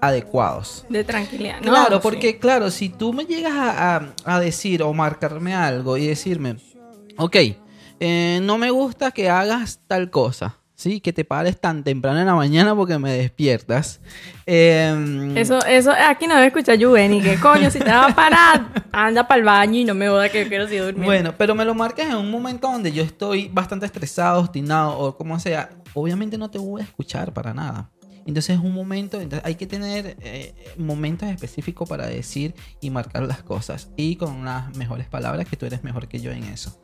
[0.00, 0.84] adecuados.
[0.88, 1.60] De tranquilidad.
[1.60, 2.00] No, Claro, sí.
[2.02, 6.56] porque claro, si tú me llegas a, a- a decir o marcarme algo y decirme,
[7.16, 7.36] ok,
[8.00, 11.00] eh, no me gusta que hagas tal cosa, ¿sí?
[11.00, 14.00] Que te pares tan temprano en la mañana porque me despiertas.
[14.46, 18.14] Em, Eso, eso, aquí no me escucha Juven y que coño, si te vas a
[18.14, 21.06] parar, anda para el baño y no me joda que yo quiero seguir durmiendo.
[21.06, 25.16] Bueno, pero me lo marcas en un momento donde yo estoy bastante estresado, obstinado o
[25.16, 25.70] como sea.
[25.94, 27.90] Obviamente no te voy a escuchar para nada.
[28.26, 33.24] Entonces es un momento, entonces hay que tener eh, momentos específicos para decir y marcar
[33.24, 33.90] las cosas.
[33.96, 36.80] Y con las mejores palabras, que tú eres mejor que yo en eso.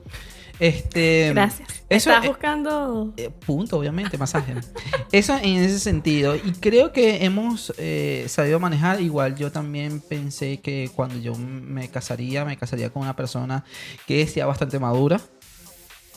[0.61, 1.68] Este, Gracias.
[1.88, 3.12] Eso, Estás buscando.
[3.16, 4.55] eh, punto, obviamente, masaje.
[5.12, 6.37] Eso en ese sentido.
[6.37, 9.01] Y creo que hemos eh, sabido manejar.
[9.01, 13.64] Igual yo también pensé que cuando yo me casaría, me casaría con una persona
[14.07, 15.20] que sea bastante madura.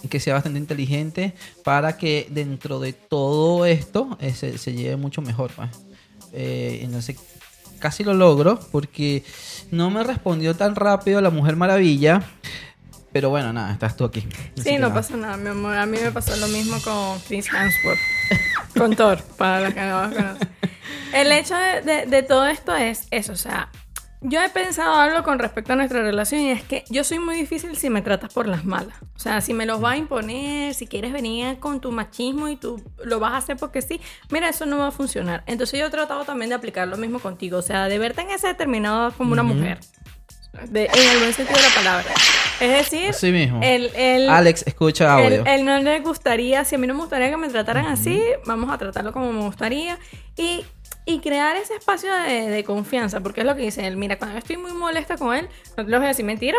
[0.03, 4.97] y Que sea bastante inteligente para que dentro de todo esto eh, se, se lleve
[4.97, 5.51] mucho mejor.
[5.55, 5.69] pues.
[6.35, 7.15] Entonces
[7.79, 9.23] casi lo logro porque
[9.71, 12.23] no me respondió tan rápido la Mujer Maravilla.
[13.13, 14.27] Pero bueno, nada, estás tú aquí.
[14.55, 15.77] Sí, no pasa nada, mi amor.
[15.77, 17.99] A mí me pasó lo mismo con Chris Hemsworth.
[18.77, 20.49] con Thor, para los que no lo conocen.
[21.13, 23.69] El hecho de, de- de todo esto es eso, o sea,
[24.21, 27.35] yo he pensado algo con respecto a nuestra relación y es que yo soy muy
[27.35, 28.95] difícil si me tratas por las malas.
[29.15, 32.55] O sea, si me los vas a imponer, si quieres venir con tu machismo y
[32.55, 33.99] tú lo vas a hacer porque sí,
[34.31, 35.43] mira, eso no va a funcionar.
[35.45, 38.31] Entonces yo he tratado también de aplicar lo mismo contigo, o sea, de verte en
[38.31, 39.79] ese determinado como una mujer.
[40.69, 42.05] De- en el buen sentido de la palabra.
[42.59, 43.59] Es decir, Así mismo.
[43.63, 45.25] el, el, Alex, escucha audio.
[45.41, 48.21] él, él no le gustaría, si a mí no me gustaría que me trataran así,
[48.45, 49.97] vamos a tratarlo como me gustaría.
[50.37, 50.63] Y,
[51.05, 53.97] y crear ese espacio de, de confianza, porque es lo que dice él.
[53.97, 56.57] Mira, cuando estoy muy molesta con él, no te lo voy a decir mentira.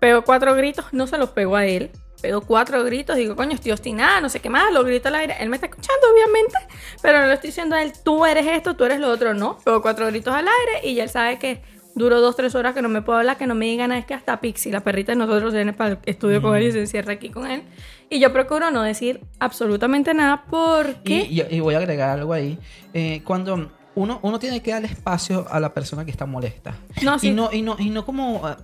[0.00, 1.90] Pego cuatro gritos, no se los pego a él.
[2.20, 5.36] Pego cuatro gritos, digo, coño, estoy obstinada, no sé qué más, lo grito al aire.
[5.40, 6.56] Él me está escuchando, obviamente,
[7.02, 9.58] pero no le estoy diciendo a él, tú eres esto, tú eres lo otro, no.
[9.58, 11.62] Pego cuatro gritos al aire y ya él sabe que
[11.94, 14.14] duro dos, tres horas que no me puedo hablar, que no me digan es que
[14.14, 17.12] hasta Pixie, la perrita de nosotros, viene para el estudio con él y se encierra
[17.14, 17.62] aquí con él.
[18.10, 21.26] Y yo procuro no decir absolutamente nada porque...
[21.30, 22.58] Y, y- y voy a agregar algo ahí.
[22.92, 26.74] Eh, cuando uno, uno tiene que dar espacio a la persona que está molesta.
[27.02, 27.28] No, sí.
[27.28, 28.56] y, no, y, no, y no como ah,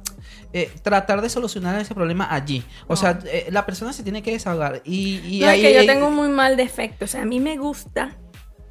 [0.53, 2.65] eh, tratar de solucionar ese problema allí.
[2.89, 4.83] O sea, eh, la persona se tiene que desahogar.
[4.85, 7.05] Y, y No, es que yo ahí- tengo un muy mal defecto.
[7.05, 8.17] O sea, a mí me gusta,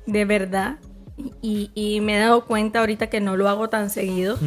[0.06, 0.78] de verdad,
[1.42, 4.38] y, y me he dado cuenta ahorita que no lo hago tan seguido.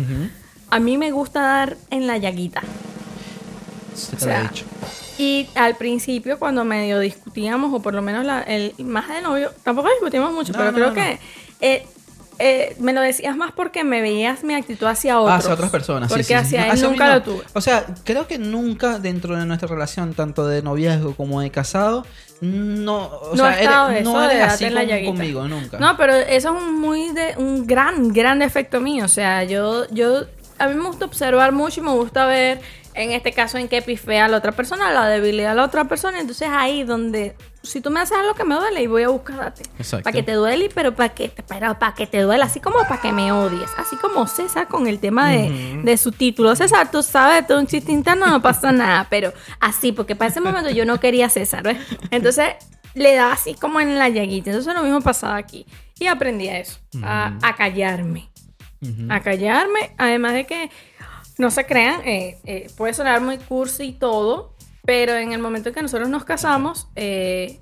[0.70, 2.62] A mí me gusta dar en la llaguita.
[3.94, 4.64] Se te o lo he sea, dicho.
[5.18, 9.52] Y al principio, cuando medio discutíamos, o por lo menos la- el más de novio,
[9.62, 11.18] tampoco discutimos mucho, No, pero no, creo no, que
[11.60, 11.86] eh,
[12.38, 15.38] eh, me lo decías más porque me veías mi actitud hacia otros.
[15.40, 16.08] Hacia otras personas.
[16.08, 16.34] sí, Porque sí, sí.
[16.36, 17.42] hacia No, él hacia nunca lo tuve.
[17.52, 22.06] O sea, creo que nunca dentro de nuestra relación, tanto de noviazgo como de casado,
[22.42, 24.80] no, o No sea, ha estado eres, eso no de eres darte así en la
[25.06, 25.78] con- conmigo, nunca.
[25.78, 29.04] No, pero eso es un muy de un gran, gran defecto mío.
[29.04, 30.24] O sea, yo, yo,
[30.58, 32.60] a mí me gusta observar mucho y me gusta ver,
[32.94, 36.18] en este caso, en qué pifea la otra persona, la debilidad de la otra persona.
[36.18, 39.62] Entonces ahí donde, si tú me haces algo que me duele, y voy a buscarte.
[39.78, 40.02] Exacto.
[40.04, 42.78] Para que te duele, pero para que, te- pero para que te duele, así como
[42.88, 43.70] para que me odies.
[43.78, 46.54] Así como César con el tema de, de su título.
[46.56, 49.06] César, tú sabes, todo un chiste interno, no pasa nada.
[49.10, 51.78] Pero así, porque para ese momento yo no quería a César, ¿ves?
[52.10, 52.54] Entonces
[52.94, 54.50] le da así como en la llaguita.
[54.50, 55.66] Entonces lo mismo pasaba aquí.
[55.98, 58.28] Y aprendí a eso, a, a callarme.
[59.08, 60.68] A callarme, además de que
[61.38, 64.51] no se crean, eh, eh, puede sonar muy cursi y todo,
[64.84, 67.60] pero en el momento en que nosotros nos casamos, eh,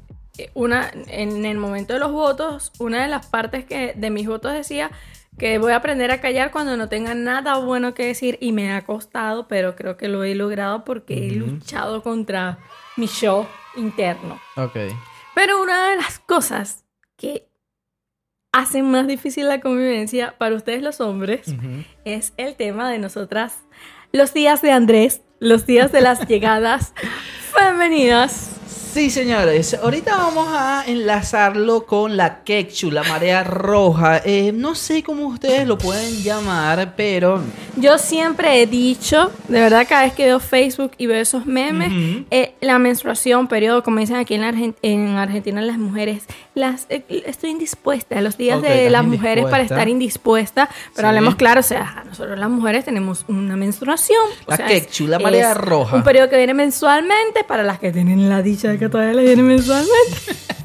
[0.55, 4.53] una, en el momento de los votos, una de las partes que de mis votos
[4.53, 4.91] decía
[5.39, 8.73] que voy a aprender a callar cuando no tenga nada bueno que decir y me
[8.73, 12.59] ha costado, pero creo que lo he logrado porque he luchado contra
[12.97, 13.47] mi show
[13.77, 14.41] interno.
[14.57, 14.77] Ok.
[15.35, 16.85] Pero una de las cosas
[17.17, 17.49] que
[18.53, 21.85] hacen más difícil la convivencia para ustedes los hombres Ujú.
[22.05, 23.63] es el tema de nosotras,
[24.13, 26.93] los días de Andrés, los días de las llegadas
[27.53, 28.47] femeninas.
[28.93, 29.75] Sí, señores.
[29.81, 34.21] Ahorita vamos a enlazarlo con la quechu, la marea roja.
[34.25, 37.41] Eh, no sé cómo ustedes lo pueden llamar, pero
[37.77, 41.93] Yo siempre he dicho, de verdad, cada vez que veo Facebook y veo esos memes,
[42.33, 46.25] eh, la menstruación, periodo, como dicen aquí en, la Argen- en Argentina las mujeres,
[46.55, 51.09] las eh, estoy indispuesta, los días de las mujeres para estar indispuesta, pero Sí.
[51.09, 54.21] hablemos claro, o sea, nosotros las mujeres tenemos una menstruación.
[54.47, 55.97] o La sea, quechu, la marea roja.
[55.97, 59.23] Un periodo que viene mensualmente para las que tienen la dicha de que todavía le
[59.23, 59.91] viene mensualmente.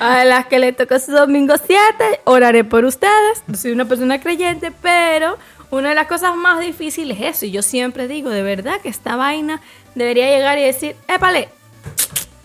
[0.00, 1.76] A las que le tocó su domingo 7,
[2.24, 3.42] oraré por ustedes.
[3.54, 5.38] Soy una persona creyente, pero
[5.70, 7.46] una de las cosas más difíciles es eso.
[7.46, 9.60] Y yo siempre digo, de verdad, que esta vaina
[9.94, 11.48] debería llegar y decir, épale,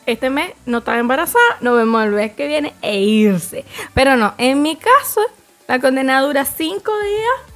[0.05, 3.65] este mes no estaba embarazada, nos vemos el mes que viene e irse.
[3.93, 5.21] Pero no, en mi caso,
[5.67, 7.51] la condena dura cinco días.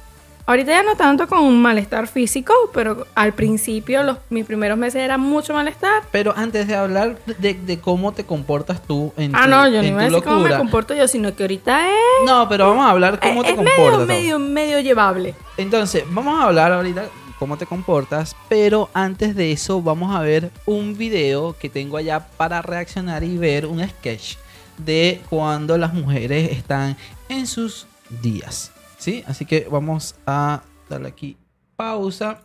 [0.48, 5.02] Ahorita ya no tanto con un malestar físico, pero al principio, los, mis primeros meses
[5.02, 6.04] era mucho malestar.
[6.12, 9.82] pero antes de hablar de, de cómo te comportas tú en Ah, tu, no, yo
[9.82, 11.94] no iba a decir cómo me comporto yo, sino que ahorita es,
[12.26, 14.06] No, pero vamos a hablar cómo es te medio, comportas.
[14.06, 15.34] medio, medio llevable.
[15.56, 17.06] Entonces, vamos a hablar ahorita
[17.38, 22.28] cómo te comportas, pero antes de eso vamos a ver un video que tengo allá
[22.36, 24.36] para reaccionar y ver un sketch
[24.78, 26.96] de cuando las mujeres están
[27.28, 27.86] en sus
[28.22, 28.72] días.
[28.98, 29.22] ¿Sí?
[29.26, 31.36] Así que vamos a darle aquí
[31.76, 32.42] pausa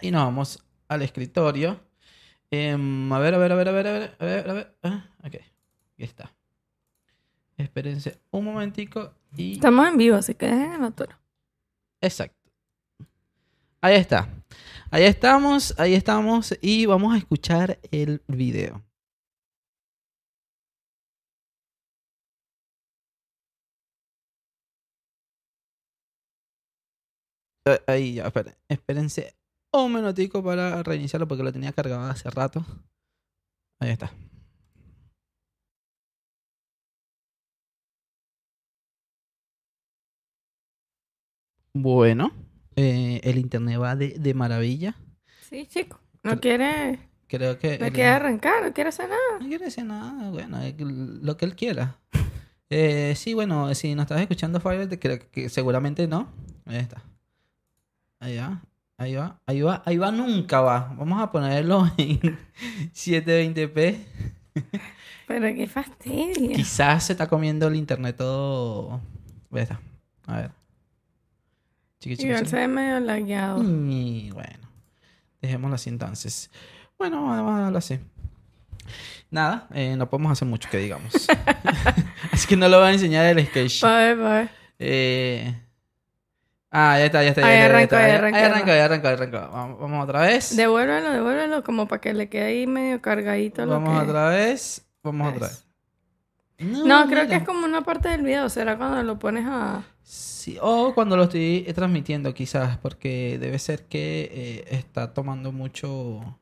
[0.00, 1.80] y nos vamos al escritorio.
[2.50, 4.76] Em, a ver, a ver, a ver, a ver, a ver, a ver, a ver.
[4.82, 6.32] Ah, ok, aquí está.
[7.56, 9.54] Espérense un momentico y...
[9.54, 11.16] Estamos en vivo, así que dejen el motor.
[12.00, 12.45] Exacto.
[13.86, 14.28] Ahí está.
[14.90, 18.84] Ahí estamos, ahí estamos y vamos a escuchar el video.
[27.86, 29.36] Ahí ya, esperen, espérense
[29.72, 32.64] un minutico para reiniciarlo porque lo tenía cargado hace rato.
[33.80, 34.10] Ahí está.
[41.74, 42.32] Bueno,
[42.76, 44.94] eh, el internet va de, de maravilla.
[45.48, 45.98] Sí, chico.
[46.22, 46.98] No quiere,
[47.28, 47.78] Creo que.
[47.78, 49.38] no el- quiere arrancar, no quiere hacer nada.
[49.40, 51.98] no quiere decir nada, bueno, eh, lo que él quiera.
[52.68, 56.28] Eh, sí, bueno, si nos estás escuchando, Fiverr, te creo que seguramente no.
[56.64, 57.02] Ahí está.
[58.18, 58.60] Ahí va,
[58.98, 60.92] ahí va, ahí va, ahí va, nunca va.
[60.98, 62.36] Vamos a ponerlo en
[62.92, 63.98] 720p.
[65.28, 66.56] Pero qué fastidio.
[66.56, 69.00] Quizás se está comiendo el internet todo.
[69.52, 69.80] Ahí está.
[70.26, 70.50] A ver.
[72.00, 73.62] Chiqui, chiqui, Igual se ve medio lagueado.
[73.62, 74.70] Y bueno,
[75.40, 76.50] dejémoslo así entonces.
[76.98, 78.00] Bueno, vamos a dejarlo así.
[79.30, 81.12] Nada, eh, no podemos hacer mucho que digamos.
[82.32, 83.80] así que no lo voy a enseñar el sketch.
[83.80, 84.48] Pa' ver.
[84.78, 85.54] Eh,
[86.78, 87.40] Ah, ya está, ya está.
[87.40, 89.50] ya Ahí arrancó, ahí arrancó, Ahí arrancó, ahí arrancó.
[89.50, 90.54] Vamos, vamos otra vez.
[90.56, 94.84] Devuélvelo, devuélvelo, como para que le quede ahí medio cargadito lo Vamos que otra vez.
[95.02, 95.65] Vamos otra vez.
[96.58, 97.26] No, creo mira.
[97.28, 98.48] que es como una parte del video.
[98.48, 99.82] Será cuando lo pones a.
[100.02, 106.38] Sí, o cuando lo estoy transmitiendo quizás, porque debe ser que eh, está tomando mucho,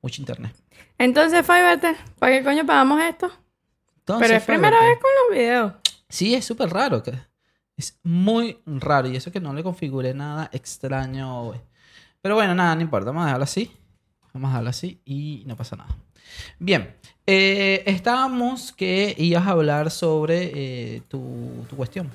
[0.00, 0.56] mucho internet.
[0.98, 3.30] Entonces, Fiverr, ¿para qué coño pagamos esto?
[3.98, 5.72] Entonces, Pero es primera vez con los videos.
[6.08, 7.02] Sí, es súper raro.
[7.02, 7.14] Que
[7.76, 9.08] es muy raro.
[9.08, 11.60] Y eso que no le configuré nada extraño hoy.
[12.20, 13.10] Pero bueno, nada, no importa.
[13.10, 13.70] Vamos a dejarlo así.
[14.32, 15.94] Vamos a hablar así y no pasa nada.
[16.58, 16.94] Bien,
[17.26, 22.10] eh, estábamos que ibas a hablar sobre eh, tu, tu cuestión,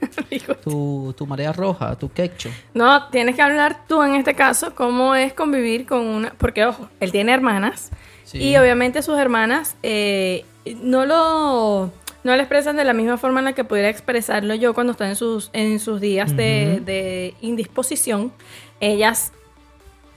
[0.64, 2.50] tu, tu marea roja, tu quecho.
[2.74, 6.30] No, tienes que hablar tú en este caso cómo es convivir con una...
[6.38, 7.90] Porque, ojo, él tiene hermanas
[8.24, 8.36] Sí.
[8.42, 10.44] y obviamente sus hermanas eh,
[10.82, 11.90] no lo...
[12.24, 15.08] No lo expresan de la misma forma en la que pudiera expresarlo yo cuando está
[15.08, 18.32] en sus, en sus días de, de indisposición.
[18.80, 19.32] Ellas,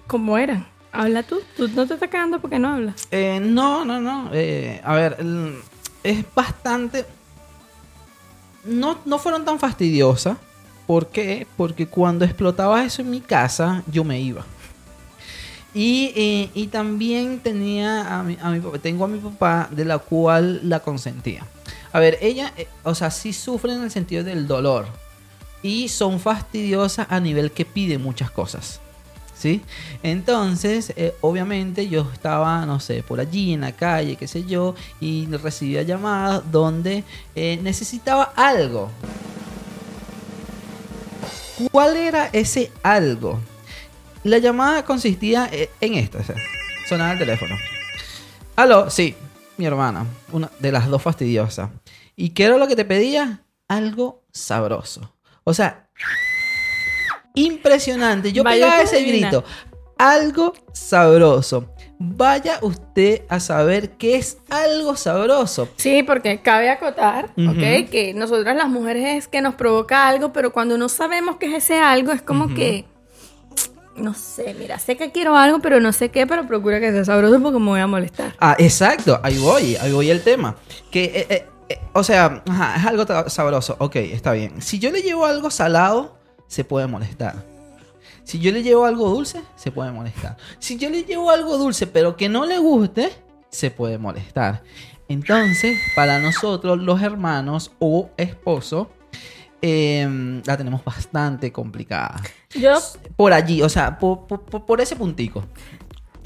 [0.07, 0.68] ¿cómo eran?
[0.91, 1.39] Habla tú.
[1.55, 3.07] Tú no te estás quedando porque no hablas.
[3.11, 4.29] Eh, no, no, no.
[4.33, 5.17] eh, a ver,
[6.03, 7.05] es bastante.
[8.65, 10.37] No, no fueron tan fastidiosas.
[10.85, 11.47] ¿Por qué?
[11.55, 14.45] Porque cuando explotaba eso en mi casa, yo me iba.
[15.73, 19.85] Y, eh, y también tenía a mi, a mi papá, tengo a mi papá, de
[19.85, 21.45] la cual la consentía.
[21.93, 24.87] A ver, ella, eh, o sea, sí sufre en el sentido del dolor.
[25.63, 28.80] Y son fastidiosas a nivel que pide muchas cosas.
[29.41, 29.59] ¿Sí?
[30.03, 34.75] Entonces, eh, obviamente yo estaba, no sé, por allí en la calle, qué sé yo,
[34.99, 38.91] y recibía llamadas donde eh, necesitaba algo.
[41.71, 43.39] ¿Cuál era ese algo?
[44.23, 47.55] La llamada consistía eh, en esto, o sonaba el teléfono.
[48.55, 49.15] Aló, sí,
[49.57, 51.71] mi hermana, una de las dos fastidiosas.
[52.15, 53.41] ¿Y qué era lo que te pedía?
[53.67, 55.15] Algo sabroso.
[55.43, 55.89] O sea,
[57.34, 58.32] impresionante.
[58.32, 59.43] Yo Vaya pegaba ese grito.
[59.97, 61.73] Algo sabroso.
[61.99, 65.69] Vaya usted a saber qué es algo sabroso.
[65.75, 67.25] Sí, porque cabe acotar.
[67.38, 67.89] ¿ok?
[67.91, 71.63] Que nosotras las mujeres es que nos provoca algo, pero cuando no sabemos qué es
[71.63, 72.86] ese algo, es como que.
[73.95, 77.05] No sé, mira, sé que quiero algo, pero no sé qué, pero procura que sea
[77.05, 78.34] sabroso porque me voy a molestar.
[78.39, 80.55] Ah, exacto, ahí voy, ahí voy el tema.
[80.89, 84.61] Que, eh, eh, eh, o sea, ajá, es algo sabroso, ok, está bien.
[84.61, 86.17] Si yo le llevo algo salado,
[86.51, 87.35] se puede molestar.
[88.25, 90.35] Si yo le llevo algo dulce, se puede molestar.
[90.59, 93.09] Si yo le llevo algo dulce, pero que no le guste,
[93.49, 94.61] se puede molestar.
[95.07, 98.91] Entonces, para nosotros, los hermanos o esposo,
[99.61, 102.21] eh, la tenemos bastante complicada.
[102.53, 102.73] Yo,
[103.15, 105.45] Por allí, o sea, por, por- ese puntico.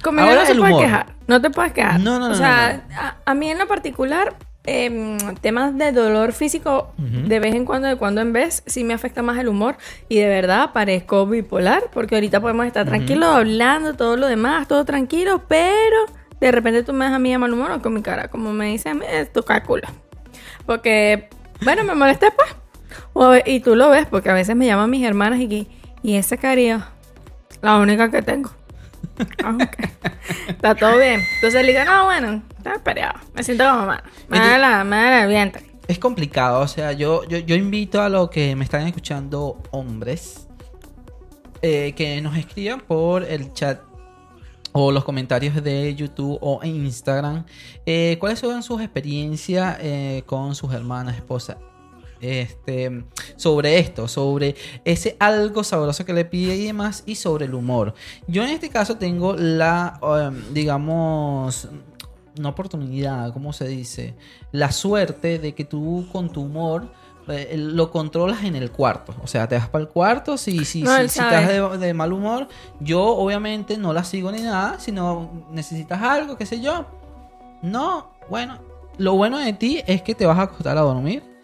[0.03, 0.85] conmigo Ahora no se el puede humor.
[0.85, 1.15] quejar.
[1.27, 1.99] No te puedes quejar.
[1.99, 4.35] No, no, no, O sea, A, a mí en lo particular,
[4.65, 8.93] em, temas de dolor físico, de vez en cuando, de cuando en vez, sí me
[8.93, 9.77] afecta más el humor.
[10.09, 14.85] Y de verdad parezco bipolar, porque ahorita podemos estar tranquilos, hablando, todo lo demás, todo
[14.85, 15.97] tranquilo, pero
[16.39, 18.51] de repente tú me das a mí de mal humor o con mi cara, como
[18.53, 19.87] me dicen, eh, tu culo.
[20.65, 21.29] Porque,
[21.63, 22.49] bueno, me molesté pues.
[23.13, 25.67] O- y tú lo ves, porque a veces me llaman mis hermanas y
[26.03, 26.89] y esa carilla,
[27.61, 28.51] la única que tengo.
[29.43, 29.77] Ah, ok.
[30.49, 31.21] Está todo bien.
[31.35, 33.19] Entonces le digo, no, bueno, está peleado.
[33.33, 34.03] Me siento como mamá.
[34.27, 35.63] Me da la, me da el vientre.
[35.87, 40.47] Es complicado, o sea, yo, yo, yo invito a los que me están escuchando hombres
[41.61, 43.79] eh, que nos escriban por el chat
[44.71, 47.45] o los comentarios de YouTube o en Instagram
[47.85, 51.57] eh, cuáles son sus experiencias eh, con sus hermanas, esposas.
[52.25, 53.05] Este,
[53.35, 57.93] sobre esto, sobre ese algo sabroso que le pide y demás, y sobre el humor.
[58.27, 61.67] Yo en este caso tengo la, um, digamos,
[62.37, 64.15] una oportunidad, ¿cómo se dice?
[64.51, 66.91] La suerte de que tú con tu humor
[67.27, 69.15] eh, lo controlas en el cuarto.
[69.23, 72.13] O sea, te vas para el cuarto, si, si, No, si, estás de, de mal
[72.13, 72.47] humor,
[72.79, 76.85] yo obviamente no la sigo ni nada, sino necesitas algo, qué sé yo.
[77.61, 78.59] No, bueno,
[78.97, 81.34] lo bueno de ti es que te vas a acostar a dormir.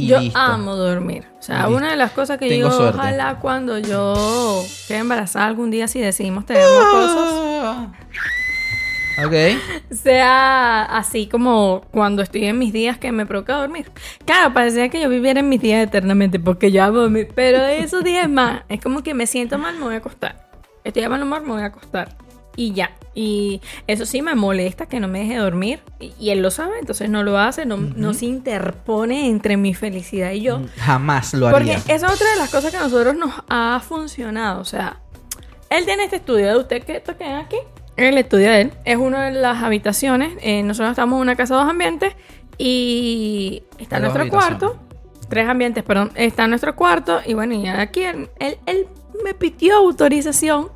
[0.00, 0.38] Y yo listo.
[0.38, 1.24] amo dormir.
[1.38, 1.76] O sea, listo.
[1.76, 2.98] una de las cosas que Tengo digo, suerte.
[2.98, 7.88] ojalá cuando yo quede embarazada algún día, si decidimos tener Ah.
[9.26, 9.34] Ok.
[9.90, 13.90] sea así como cuando estoy en mis días que me provoca dormir.
[14.24, 18.04] Claro, parecía que yo viviera en mis días eternamente porque yo amo dormir, pero esos
[18.04, 20.48] días más, es como que me siento mal, me voy a acostar.
[20.84, 22.16] Estoy de mal humor, me voy a acostar.
[22.58, 22.90] Y ya.
[23.14, 25.78] Y eso sí me molesta que no me deje dormir.
[26.00, 29.74] Y, y él lo sabe, entonces no lo hace, no, no se interpone entre mi
[29.74, 30.60] felicidad y yo.
[30.78, 31.94] Jamás lo Porque haría.
[31.94, 34.60] esa es otra de las cosas que a nosotros nos ha funcionado.
[34.60, 34.98] O sea,
[35.70, 37.58] él tiene este estudio de usted que esto que ven aquí.
[37.96, 40.32] El estudio de él es una de las habitaciones.
[40.40, 42.14] eh, nosotros estamos en una casa de dos ambientes
[42.58, 44.76] y está dos nuestro cuarto.
[45.28, 46.10] Tres ambientes, perdón.
[46.16, 48.86] Está nuestro cuarto y bueno, y aquí él, él, él
[49.24, 50.70] me pidió autorización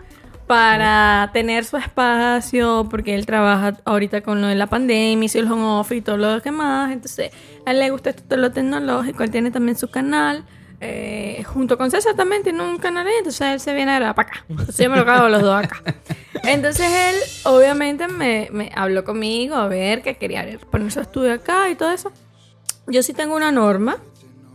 [0.47, 5.51] para tener su espacio porque él trabaja ahorita con lo de la pandemia, hizo el
[5.51, 6.93] home office y todo lo demás.
[6.93, 7.31] Entonces,
[7.67, 9.23] a él le gusta esto todo lo tecnológico.
[9.23, 10.45] Él tiene también su canal.
[10.85, 14.15] eh, junto con César también tiene un canal ahí, entonces él se viene a grabar
[14.17, 14.45] para acá.
[14.49, 15.81] Entonces yo me lo cago los dos acá.
[16.43, 21.69] Entonces él obviamente me, me habló conmigo a ver que quería poner su estudio acá
[21.71, 22.11] y todo eso.
[22.89, 23.99] Yo sí tengo una norma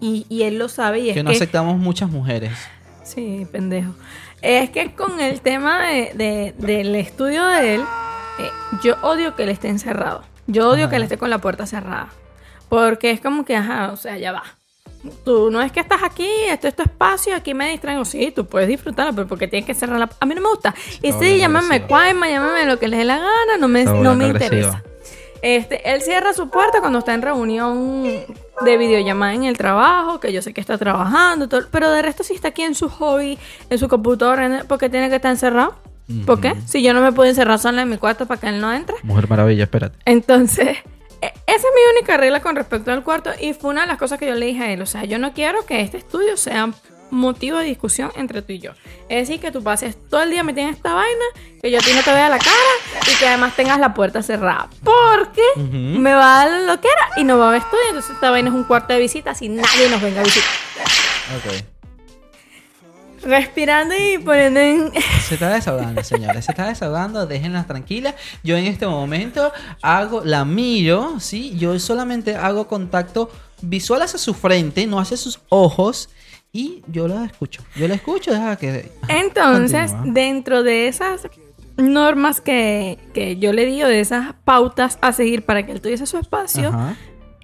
[0.01, 2.51] y, y él lo sabe y es Que no que aceptamos muchas mujeres.
[3.03, 3.93] Sí, pendejo.
[4.41, 7.81] Es que con el tema de, de- del estudio de él,
[8.39, 8.49] eh,
[8.83, 10.23] yo odio que él esté encerrado.
[10.47, 10.89] Yo odio Ajá.
[10.91, 12.09] que él esté con la puerta cerrada.
[12.69, 14.43] Porque es como que, ajá, o sea, ya va.
[15.23, 18.03] Tú no es que estás aquí, esto es tu espacio, aquí me distraigo.
[18.05, 20.09] Sí, tú puedes disfrutarlo, pero porque tienes que cerrar la...
[20.19, 20.75] A mí no me gusta.
[21.01, 24.15] Y Está sí, llámame cuaima, llámame lo que les dé la gana, no me, no
[24.15, 24.83] me interesa.
[25.55, 28.03] Este, él cierra su puerta cuando está en reunión
[28.65, 32.23] de videollamada en el trabajo, que yo sé que está trabajando, todo, pero de resto
[32.23, 33.37] si está aquí en su hobby,
[33.69, 35.75] en su computadora, porque tiene que estar encerrado.
[36.25, 36.53] ¿Por qué?
[36.65, 38.95] Si yo no me puedo encerrar sola en mi cuarto para que él no entre.
[39.03, 39.97] Mujer maravilla, espérate.
[40.05, 40.69] Entonces,
[41.21, 43.97] e- esa es mi única regla con respecto al cuarto y fue una de las
[43.97, 44.81] cosas que yo le dije a él.
[44.81, 46.71] O sea, yo no quiero que este estudio sea
[47.09, 48.71] motivo de discusión entre tú y yo.
[49.09, 51.25] Es decir, que tú pases todo el día metido en esta vaina,
[51.61, 54.21] que yo a ti no te vea la cara y que además tengas la puerta
[54.21, 54.69] cerrada.
[54.83, 57.83] Porque me va a dar lo que era y no va a haber estudio.
[57.89, 60.49] Entonces esta vaina es un cuarto de visitas y nadie nos venga a visitar.
[61.37, 61.77] Ok.
[63.23, 64.91] Respirando y poniendo en...
[65.27, 66.45] Se está desahogando, señores.
[66.45, 67.25] Se está desahogando.
[67.25, 68.15] Déjenla tranquila.
[68.43, 69.51] Yo en este momento
[69.81, 71.53] hago, la miro, ¿sí?
[71.57, 73.29] Yo solamente hago contacto
[73.61, 76.09] visual hacia su frente, no hacia sus ojos.
[76.57, 77.61] Y yo la escucho.
[77.75, 78.91] Yo la escucho, deja que.
[79.09, 80.13] Entonces, continúa.
[80.15, 81.27] dentro de esas
[81.75, 85.81] normas que, que yo le di o de esas pautas a seguir para que él
[85.81, 86.95] tuviese su espacio, Ajá.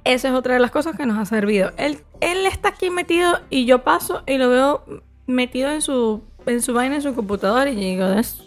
[0.03, 1.73] esa es otra de las cosas que nos ha servido.
[1.77, 4.83] Él, él está aquí metido y yo paso y lo veo
[5.27, 8.41] metido en su, en su vaina, en su computadora y yo digo, es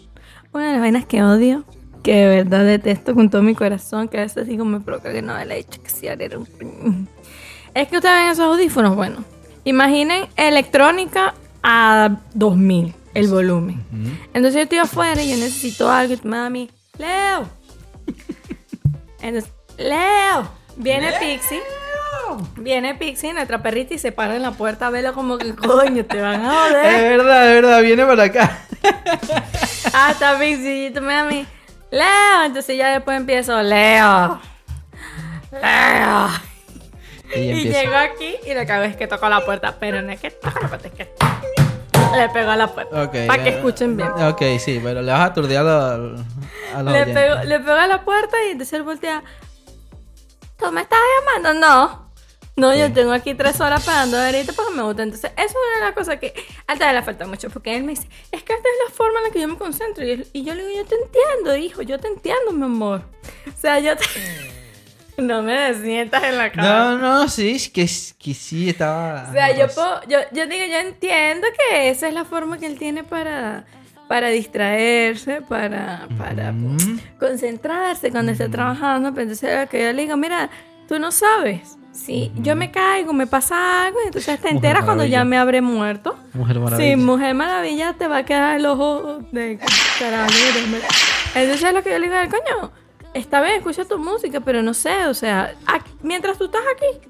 [0.51, 1.63] una de las vainas que odio,
[2.03, 5.21] que de verdad detesto con todo mi corazón, que a veces digo, me provoca que
[5.21, 7.07] no le he hecho que si era un...
[7.73, 9.23] Es que ustedes ven esos audífonos, bueno,
[9.69, 13.83] imaginen electrónica a 2000, el volumen.
[14.33, 17.47] Entonces yo estoy afuera y yo necesito algo y tú me das a mí, Leo.
[19.21, 21.61] Entonces, Leo, viene Pixie.
[22.57, 26.05] Viene Pixie, nuestra perrita, y se para en la puerta a verlo como que coño,
[26.05, 27.17] te van a Es joder.
[27.17, 27.81] verdad, es verdad.
[27.81, 28.59] Viene para acá.
[29.93, 31.45] Hasta Pixie, y tú me a mí,
[31.91, 32.43] Leo.
[32.45, 34.39] Entonces ya después empiezo, Leo.
[35.51, 36.27] Leo.
[37.35, 40.11] Y Y llego aquí y lo que hago es que toco la puerta, pero no
[40.11, 41.09] es que toco la puerta, es que
[42.15, 43.03] le pego a la puerta.
[43.27, 44.09] Para que escuchen bien.
[44.09, 46.21] Ok, sí, pero le vas a aturdir a los,
[46.73, 49.23] a los Le pego, le pego a la puerta y entonces él voltea.
[50.57, 51.59] ¿Tú me estás llamando?
[51.59, 52.07] No.
[52.55, 55.03] No, yo tengo aquí tres horas pagando ahorita porque me gusta.
[55.03, 56.33] Entonces, eso es una de las cosas que
[56.65, 57.51] a Alta le falta mucho.
[57.51, 59.57] Porque él me dice, es que esta es la forma en la que yo me
[59.59, 60.03] concentro.
[60.03, 63.01] Y, él- y yo le digo, yo te entiendo, hijo, yo te entiendo, mi amor.
[63.55, 64.05] O sea, yo te...
[65.21, 66.67] No me desientas en la cama.
[66.67, 67.89] No, no, sí, es que,
[68.19, 69.25] que sí estaba.
[69.29, 72.67] O sea, yo, puedo, yo, yo digo, yo entiendo que esa es la forma que
[72.67, 73.65] él tiene para,
[74.07, 76.85] para distraerse, para, para pues,
[77.19, 79.11] concentrarse cuando esté trabajando.
[79.11, 80.51] Pero entonces lo que yo le digo, mira,
[80.87, 81.77] tú no sabes.
[81.91, 85.61] Si yo me caigo, me pasa algo, y entonces te enteras cuando ya me habré
[85.61, 86.15] muerto.
[86.33, 86.91] Mujer maravilla.
[86.91, 89.59] Sí, Mujer Maravilla te va a quedar el ojo de
[89.97, 90.31] carajo.
[91.33, 92.71] Entonces es lo que yo le digo al coño.
[93.17, 97.09] Está bien, escucha tu música, pero no sé, o sea, aquí- mientras tú estás aquí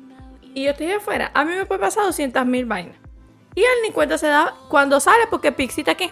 [0.53, 2.95] y yo estoy afuera, a mí me puede pasar 200 mil vainas.
[3.55, 6.09] Y él ni cuenta se da cuando sale porque Pixie está aquí.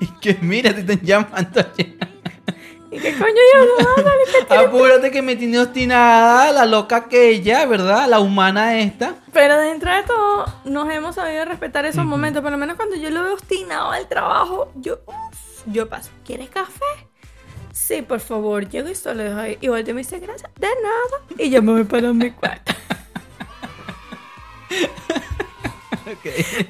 [0.00, 1.60] Y que mira, te están llamando.
[2.92, 7.64] ¿Y qué coño yo no dale, que Apúrate que me tiene obstinada la loca aquella,
[7.66, 8.08] ¿verdad?
[8.08, 9.14] La humana esta.
[9.32, 12.42] Pero dentro de todo, nos hemos sabido respetar esos momentos.
[12.42, 14.98] Por lo menos cuando yo lo veo obstinado al trabajo, yo,
[15.66, 16.10] yo paso.
[16.24, 16.84] ¿Quieres café?
[17.90, 18.68] Sí, por favor.
[18.68, 19.58] Llego y solo dejo ahí.
[19.60, 20.48] Y volteo y me dice, gracias.
[20.60, 21.24] De nada.
[21.38, 22.72] Y yo me voy para mi cuarto.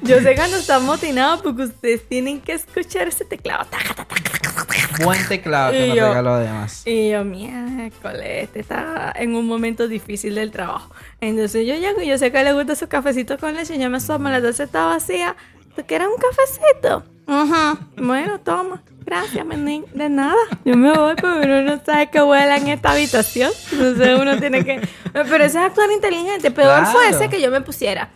[0.03, 3.65] Yo sé cuando está motinado porque ustedes tienen que escuchar ese teclado.
[5.03, 6.83] Buen teclado que Y me yo- regaló además.
[6.85, 10.93] Y yo, miércoles, este está en un momento difícil del trabajo.
[11.21, 13.79] Entonces yo llego y yo sé que le gusta su cafecito con leche.
[13.79, 15.35] Yo me asomo, la taza está vacía.
[15.75, 17.03] ¿Tú quieres un cafecito?
[17.27, 17.77] Ajá.
[17.97, 18.83] Bueno, toma.
[19.05, 19.85] Gracias, menín.
[19.93, 20.35] De nada.
[20.63, 23.51] Yo me voy, pero uno no sabe que vuela en esta habitación.
[23.71, 24.79] Entonces uno tiene que...
[25.13, 26.51] Pero ese es actuar inteligente.
[26.51, 26.91] Peor Claro.
[26.91, 28.09] fuese que yo me pusiera...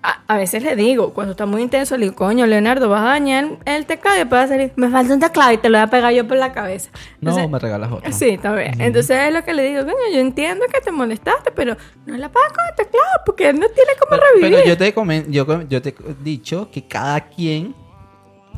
[0.00, 3.08] A, a veces le digo, cuando está muy intenso, le digo, coño, Leonardo, vas a
[3.08, 5.76] dañar el teclado y después va a salir, me falta un teclado y te lo
[5.76, 6.88] voy a pegar yo por la cabeza.
[7.20, 8.12] No, me regalas otro.
[8.12, 8.80] Sí, está bien.
[8.80, 12.28] Entonces es lo que le digo, coño, yo entiendo que te molestaste, pero no la
[12.30, 14.52] pagas con el teclado porque él no tiene cómo Pero, revivir.
[14.58, 17.74] pero yo te comen, yo, yo te he dicho que cada quien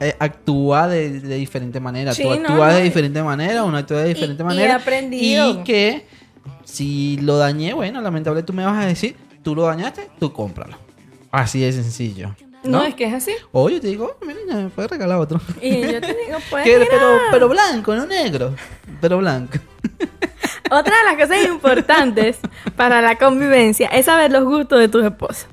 [0.01, 2.13] eh, actúa de, de diferente manera.
[2.15, 4.77] Sí, Tú actúas no, de y- diferente manera, uno actúa de diferente y he manera.
[4.77, 5.51] aprendido.
[5.51, 6.07] Y que
[6.65, 10.77] si lo dañé, bueno, lamentable tú me vas a decir, tú lo dañaste, tú cómpralo.
[11.31, 12.35] Así de sencillo.
[12.65, 12.85] no, ¿no?
[12.85, 13.33] es que es así.
[13.53, 15.41] O yo te digo, "Oh, mira, me puedes regalar otro.
[15.63, 16.65] Y yo te digo, pues.
[16.65, 16.87] Que- mira.
[16.91, 18.55] pero, pero blanco, no negro.
[19.01, 19.59] Pero blanco.
[20.71, 22.39] Otra de las cosas importantes
[22.77, 25.47] para la convivencia es saber los gustos de tus esposos.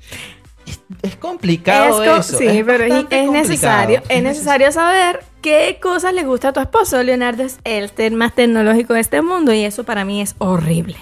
[1.02, 2.38] Es, complicado Es co- eso.
[2.38, 4.02] sí, pero es, es necesario.
[4.10, 7.02] Es necesario saber qué cosas le gusta a tu esposo.
[7.04, 10.98] Leonardo es el más tecnológico de este mundo y eso para mí es horrible.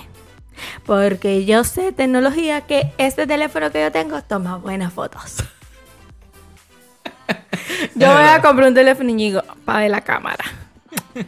[0.86, 5.38] Porque yo sé tecnología que este teléfono que yo tengo toma buenas fotos.
[7.96, 10.43] Yo voy a comprar un teléfono y digo, para la cámara.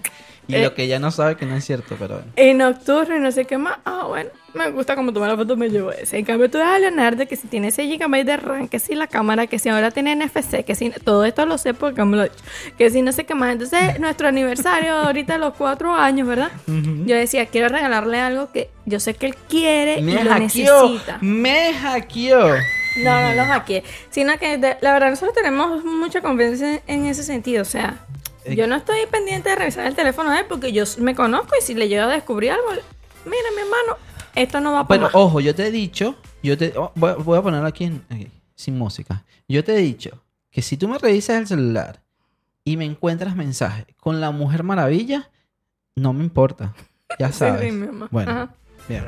[0.47, 0.63] Y Eh.
[0.63, 2.31] lo que ya no sabe que no es cierto, pero bueno.
[2.37, 3.79] Y nocturno y no sé qué más.
[3.83, 6.17] Ah, bueno, me gusta como tomar la foto, me llevo ese.
[6.17, 8.95] En cambio, tú ves a Leonardo que si tiene 6 GB de RAM, que si
[8.95, 12.15] la cámara, que si ahora tiene NFC, que si todo esto lo sé porque me
[12.15, 12.43] lo he dicho.
[12.77, 13.51] Que si no sé qué más.
[13.51, 16.51] Entonces, nuestro aniversario, ahorita los 4 años, ¿verdad?
[16.65, 20.39] Yo decía, quiero regalarle algo que yo sé que él quiere y Me lo hackeó.
[20.39, 21.17] necesita.
[21.21, 22.47] Me hackeó.
[23.03, 23.83] No, no los hackeé.
[24.09, 27.61] Sino que de- la verdad nosotros tenemos mucha confianza en, en ese sentido.
[27.61, 27.97] O sea.
[28.55, 31.63] Yo no estoy pendiente de revisar el teléfono de él porque yo me conozco y
[31.63, 32.67] si le llego a descubrir algo,
[33.25, 33.97] mira mi hermano,
[34.35, 37.15] esto no va para Pero ojo, yo te he dicho, yo te oh, voy, a-
[37.15, 39.23] voy a ponerlo aquí, en- aquí, sin música.
[39.47, 40.21] Yo te he dicho
[40.51, 42.01] que si tú me revisas el celular
[42.63, 45.29] y me encuentras mensajes con la Mujer Maravilla,
[45.95, 46.73] no me importa.
[47.19, 47.65] Ya sabes.
[47.65, 48.07] sí, mi mamá.
[48.11, 48.49] Bueno, Ajá.
[48.87, 49.05] bien.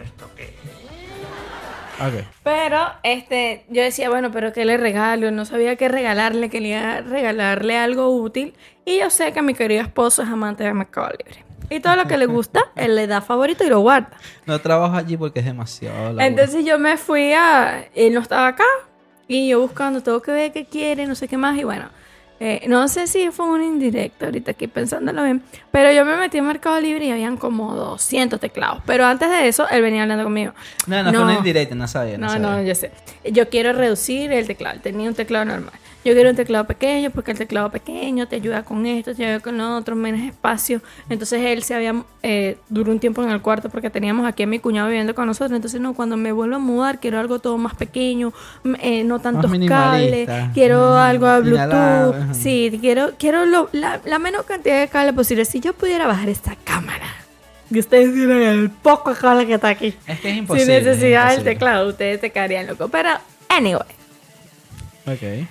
[2.00, 2.24] Ok.
[2.44, 5.32] Pero, este, yo decía, bueno, pero ¿qué le regalo?
[5.32, 8.54] No sabía qué regalarle, quería regalarle algo útil.
[8.86, 11.44] Y yo sé que mi querido esposo es amante de Mercado Libre.
[11.70, 14.10] Y todo lo que le gusta, él le da favorito y lo guarda.
[14.46, 16.14] No trabajo allí porque es demasiado.
[16.14, 16.22] labor.
[16.22, 17.86] Entonces yo me fui a...
[17.94, 18.66] Él no estaba acá.
[19.28, 21.56] Y yo buscando, tengo que ver qué quiere, no sé qué más.
[21.58, 21.90] Y bueno,
[22.40, 25.42] eh, no sé si fue un indirecto ahorita aquí pensándolo bien.
[25.72, 28.82] Pero yo me metí en Mercado Libre y habían como 200 teclados.
[28.86, 30.54] Pero antes de eso, él venía hablando conmigo.
[30.88, 32.18] no, no, fue una indirecta, no sabía.
[32.18, 32.48] No, No, sabía.
[32.50, 32.92] no, yo sé.
[33.32, 34.80] Yo quiero reducir el teclado.
[34.82, 35.74] Tenía un teclado normal.
[36.06, 39.42] Yo quiero un teclado pequeño porque el teclado pequeño te ayuda con esto, te ayuda
[39.42, 40.82] con lo otro, menos espacio.
[41.10, 41.94] Entonces él se había,
[42.24, 45.26] eh, duró un tiempo en el cuarto porque teníamos aquí a mi cuñado viviendo con
[45.28, 45.52] nosotros.
[45.58, 48.32] Entonces no, cuando me vuelvo a mudar quiero algo todo más pequeño,
[48.82, 52.34] eh, no tantos cables, quiero algo a Bluetooth.
[52.34, 55.44] Sí, quiero, quiero lo- la, la menor cantidad de cables posible.
[55.44, 57.08] Si yo pudiera bajar esta cámara.
[57.72, 60.80] Y ustedes vieron el poco cable que está aquí Es que es imposible.
[60.80, 62.90] sin necesidad es del teclado, ustedes se quedarían locos.
[62.90, 63.10] Pero,
[63.50, 63.84] anyway,
[65.06, 65.48] Ok.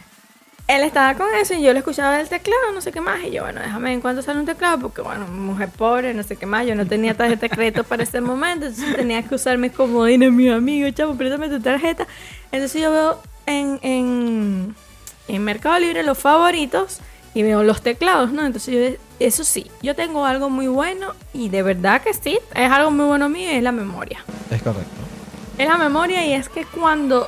[0.68, 3.24] Él estaba con eso y yo le escuchaba el teclado, no sé qué más.
[3.24, 6.36] Y yo, bueno, déjame en cuánto sale un teclado, porque, bueno, mujer pobre, no sé
[6.36, 6.66] qué más.
[6.66, 10.30] Yo no tenía tarjeta de crédito para ese momento, entonces tenía que usar mis comodines,
[10.30, 12.06] mis amigos, chavo, préstame tu tarjeta.
[12.52, 14.74] Entonces yo veo en, en,
[15.26, 17.00] en Mercado Libre los favoritos
[17.32, 18.44] y veo los teclados, ¿no?
[18.44, 22.70] Entonces yo, eso sí, yo tengo algo muy bueno y de verdad que sí, es
[22.70, 24.22] algo muy bueno mío y es la memoria.
[24.50, 24.90] Es correcto.
[25.56, 27.26] Es la memoria y es que cuando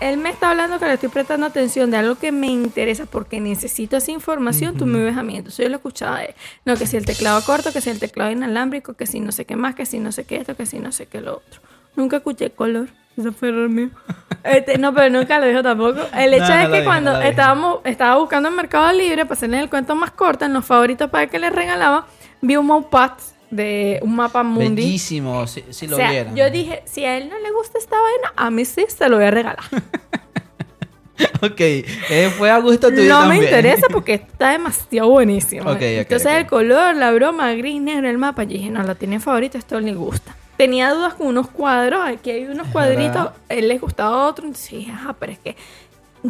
[0.00, 3.40] él me está hablando que le estoy prestando atención de algo que me interesa porque
[3.40, 5.36] necesito esa información, tú me ves a mí.
[5.36, 6.34] Entonces yo lo escuchaba de,
[6.64, 9.44] no, que si el teclado corto, que si el teclado inalámbrico, que si no sé
[9.44, 11.60] qué más, que si no sé qué esto, que si no sé qué lo otro.
[11.96, 12.88] Nunca escuché color.
[13.16, 13.90] Eso fue error mío.
[14.44, 16.02] Este, no, pero nunca lo dijo tampoco.
[16.14, 19.60] El hecho No, es que cuando no estábamos, estaba buscando en Mercado Libre para hacerles
[19.60, 22.06] el cuento más corto, en los favoritos para que les regalaba,
[22.42, 23.10] vi un mousepad
[23.50, 24.82] de un mapa mundi.
[24.82, 26.36] Bellísimo, si, si lo o sea, vieran.
[26.36, 29.16] yo dije, si a él no le gusta esta vaina, a mí sí se lo
[29.16, 29.64] voy a regalar.
[31.42, 33.44] ok, eh, fue a gusto tuyo no me también.
[33.44, 35.62] interesa porque está demasiado buenísimo.
[35.70, 36.38] Ok, ok, Entonces ok.
[36.38, 39.80] el color, la broma, gris, negro, el mapa, yo dije, no, lo tiene favorito, esto
[39.80, 40.36] le gusta.
[40.56, 44.90] Tenía dudas con unos cuadros, aquí hay unos cuadritos, él les gustaba otro, entonces dije,
[44.90, 45.54] ajá, pero es que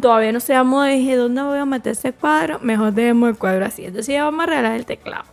[0.00, 2.58] todavía no se moda, dije, ¿dónde voy a meter ese cuadro?
[2.60, 3.84] Mejor dejemos el cuadro así.
[3.84, 5.24] Entonces ya vamos a regalar el teclado.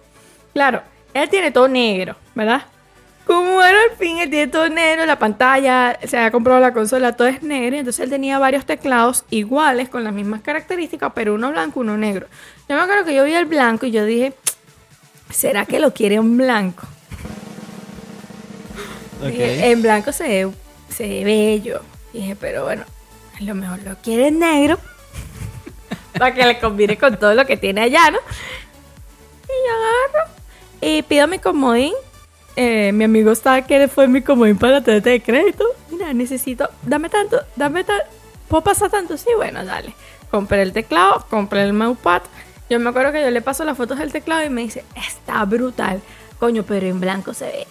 [0.53, 0.83] Claro,
[1.13, 2.63] él tiene todo negro, ¿verdad?
[3.25, 7.15] Como era al fin, él tiene todo negro, la pantalla, se había comprado la consola,
[7.15, 7.77] todo es negro.
[7.77, 12.27] Entonces él tenía varios teclados iguales, con las mismas características, pero uno blanco, uno negro.
[12.67, 14.33] Yo me acuerdo que yo vi el blanco y yo dije,
[15.29, 16.83] ¿será que lo quiere en blanco?
[19.25, 20.51] Dije, en blanco se ve,
[20.89, 21.81] se ve bello.
[22.11, 22.83] Dije, pero bueno,
[23.39, 24.77] a lo mejor lo quiere en negro.
[26.19, 28.19] para que le combine con todo lo que tiene allá, ¿no?
[30.83, 31.93] Y y pido mi comodín.
[32.55, 35.65] Eh, mi amigo estaba que fue mi comodín para la tarjeta de crédito.
[35.89, 38.05] Mira, necesito, dame tanto, dame tanto.
[38.47, 39.17] ¿Puedo pasar tanto?
[39.17, 39.93] Sí, bueno, dale.
[40.29, 42.21] Compré el teclado, compré el mousepad.
[42.69, 45.43] Yo me acuerdo que yo le paso las fotos del teclado y me dice, está
[45.45, 46.01] brutal.
[46.39, 47.67] Coño, pero en blanco se ve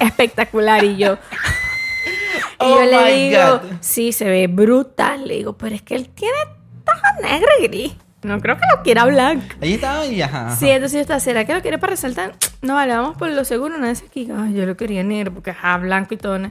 [0.00, 0.84] espectacular.
[0.84, 1.14] Y yo,
[2.60, 3.70] y Oh yo le digo, God.
[3.80, 5.26] sí, se ve brutal.
[5.26, 6.36] Le digo, pero es que él tiene
[6.84, 7.92] todo negro y gris.
[8.22, 9.46] No creo que lo quiera blanco.
[9.62, 10.46] Ahí estaba y ajá.
[10.48, 10.56] ajá.
[10.56, 12.34] Sí, entonces yo estaba, ¿será que lo quiere para resaltar?
[12.60, 13.76] No, vale, vamos por lo seguro.
[13.76, 16.38] Una vez aquí, ay, yo lo quería negro porque ajá, blanco y todo.
[16.38, 16.50] ¿no?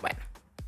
[0.00, 0.16] Bueno,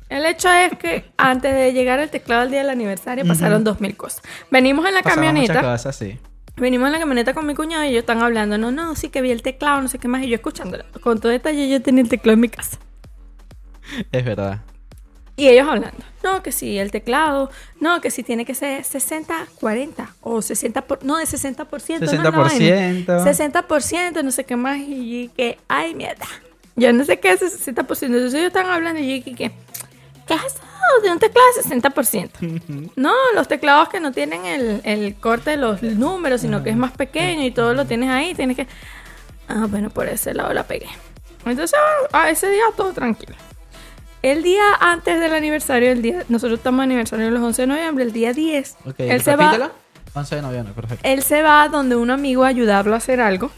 [0.09, 3.79] el hecho es que antes de llegar al teclado al día del aniversario pasaron dos
[3.79, 4.21] mil cosas.
[4.49, 5.53] Venimos en la Pasaban camioneta.
[5.53, 6.19] muchas cosas, sí.
[6.57, 8.57] Venimos en la camioneta con mi cuñado y ellos están hablando.
[8.57, 10.21] No, no, sí que vi el teclado, no sé qué más.
[10.21, 10.83] Y yo escuchándolo.
[11.01, 12.77] Con todo detalle, yo tenía el teclado en mi casa.
[14.11, 14.59] Es verdad.
[15.41, 15.97] Y ellos hablando.
[16.23, 17.49] No, que sí, el teclado.
[17.79, 21.99] No, que sí tiene que ser 60, 40 o 60, por, no, de 60%.
[21.99, 23.07] no es la vaina.
[23.07, 23.65] 60%.
[23.65, 24.77] 60%, no sé qué más.
[24.77, 26.27] Y que, ay, mierda.
[26.75, 27.79] Yo no sé qué es ese 60%.
[27.79, 29.51] Entonces ellos están hablando y que, ¿qué
[30.27, 30.61] ¿qué es eso
[31.01, 32.91] de un teclado de 60%?
[32.95, 36.77] No, los teclados que no tienen el, el corte de los números, sino que es
[36.77, 38.35] más pequeño y todo lo tienes ahí.
[38.35, 38.67] Tienes que...
[39.47, 40.89] Ah, bueno, por ese lado la pegué.
[41.47, 41.75] Entonces,
[42.13, 43.35] a ese día todo tranquilo.
[44.21, 48.03] El día antes del aniversario, el día, nosotros estamos en aniversario los 11 de noviembre,
[48.03, 49.71] el día 10, Ok, él se va, repítelo.
[50.13, 51.07] 11 de noviembre, perfecto.
[51.07, 53.49] él se va donde un amigo a ayudarlo a hacer algo.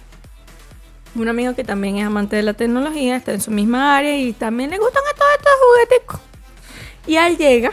[1.16, 4.34] Un amigo que también es amante de la tecnología, está en su misma área y
[4.34, 6.20] también le gustan a todos estos jugueticos.
[7.07, 7.72] Y él llega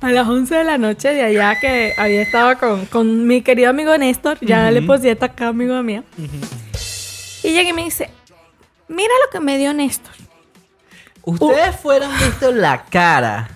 [0.00, 3.70] a las 11 de la noche de allá que había estado con, con mi querido
[3.70, 6.04] amigo Néstor, ya le puse esta acá amigo mío.
[7.42, 8.10] Y llega y me dice,
[8.88, 10.12] mira lo que me dio Néstor.
[11.22, 13.48] Ustedes fueron visto la cara.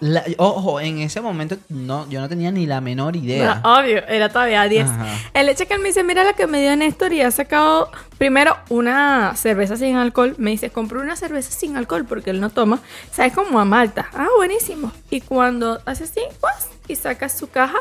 [0.00, 3.60] La- ojo, en ese momento no, yo no tenía ni la menor idea.
[3.62, 4.88] Bueno, obvio, era todavía 10.
[4.90, 5.06] Ajá.
[5.32, 7.30] El hecho es que él me dice, mira lo que me dio Néstor y ha
[7.30, 10.34] sacado primero una cerveza sin alcohol.
[10.38, 12.80] Me dice, compré una cerveza sin alcohol porque él no toma.
[13.12, 13.32] ¿Sabes?
[13.32, 14.08] Como a Malta.
[14.12, 14.90] Ah, buenísimo.
[15.08, 16.52] Y cuando hace así, pues,
[16.88, 17.78] y saca su caja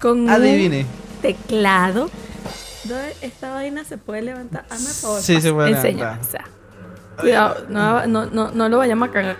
[0.00, 0.80] con Adivine.
[0.80, 2.10] un teclado.
[2.82, 4.64] ¿Dónde esta vaina se puede levantar?
[4.70, 5.22] Hazme por favor.
[5.22, 6.26] Sí, se puede Enséñame, levantar.
[6.26, 6.44] o sea,
[7.14, 9.36] cuidado, no, no, no, no lo vayamos a cagar.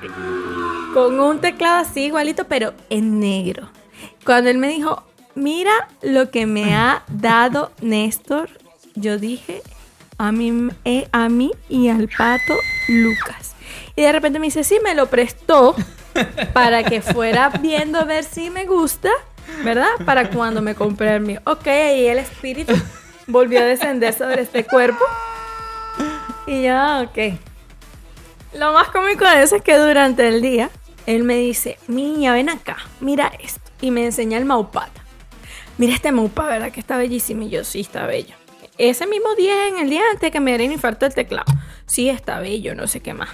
[0.93, 3.69] Con un teclado así igualito, pero en negro.
[4.25, 5.03] Cuando él me dijo,
[5.35, 8.49] mira lo que me ha dado Néstor,
[8.95, 9.63] yo dije,
[10.19, 12.55] a mí, eh, a mí y al pato
[12.89, 13.55] Lucas.
[13.97, 15.75] Y de repente me dice, sí, me lo prestó
[16.53, 19.11] para que fuera viendo a ver si me gusta,
[19.65, 19.89] ¿verdad?
[20.05, 21.41] Para cuando me compré el mío.
[21.45, 22.75] Ok, y el espíritu
[23.27, 25.05] volvió a descender sobre este cuerpo.
[26.47, 27.39] Y ya, ok.
[28.59, 30.71] Lo más cómico de eso es que durante el día,
[31.07, 33.61] él me dice, niña, ven acá, mira esto.
[33.81, 35.03] Y me enseña el maupata.
[35.77, 36.71] Mira este maupa, ¿verdad?
[36.71, 37.43] Que está bellísimo.
[37.43, 38.35] Y yo, sí, está bello.
[38.79, 41.53] Ese mismo día, en el día antes que me diera un infarto del teclado.
[41.87, 43.29] Sí, está bello, no sé qué más.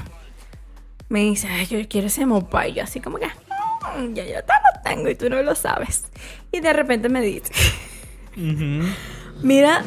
[1.09, 2.67] Me dice, ay, yo quiero ese maupa.
[2.67, 5.55] Y yo así como que, "Mm, ya yo te lo tengo y tú no lo
[5.55, 6.05] sabes.
[6.51, 7.53] Y de repente me dice,
[9.43, 9.83] mira,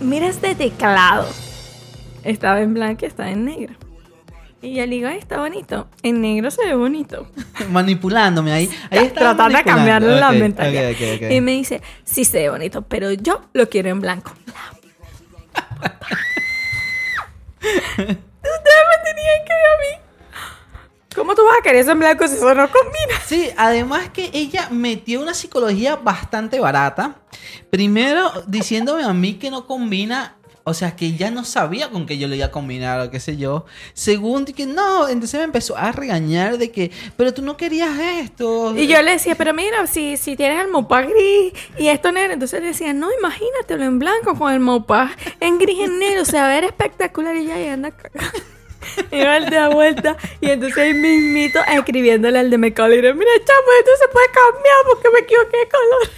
[0.00, 1.28] mira este teclado.
[2.24, 3.74] Estaba en blanco y estaba en negro.
[4.62, 5.88] Y yo le digo, ay, está bonito.
[6.04, 7.26] En negro se ve bonito.
[7.70, 8.70] Manipulándome ahí.
[8.90, 10.92] ahí Tratando de cambiarle la Ok, mentalidad.
[11.30, 14.32] Y me dice, sí se ve bonito, pero yo lo quiero en blanco.
[17.62, 20.02] Ustedes me tenían que ver a mí.
[21.14, 23.20] ¿Cómo tú vas a querer eso en blanco si eso no combina?
[23.26, 27.16] Sí, además que ella metió una psicología bastante barata.
[27.70, 30.36] Primero, diciéndome a mí que no combina.
[30.64, 33.18] O sea, que ella no sabía con qué yo le iba a combinar o qué
[33.18, 33.64] sé yo.
[33.94, 35.08] Segundo, que no.
[35.08, 38.76] Entonces me empezó a regañar de que, pero tú no querías esto.
[38.76, 42.34] Y yo le decía, pero mira, si, si tienes el mopá gris y esto negro,
[42.34, 45.10] entonces le decía, no, imagínatelo en blanco con el mopá
[45.40, 47.92] en gris y en negro, o sea, ver espectacular y ya y anda.
[49.10, 53.68] Y da vuelta y entonces ahí mismito escribiéndole al de Mecano y le mira, chamo,
[53.78, 56.10] esto se puede cambiar porque me equivoqué de color.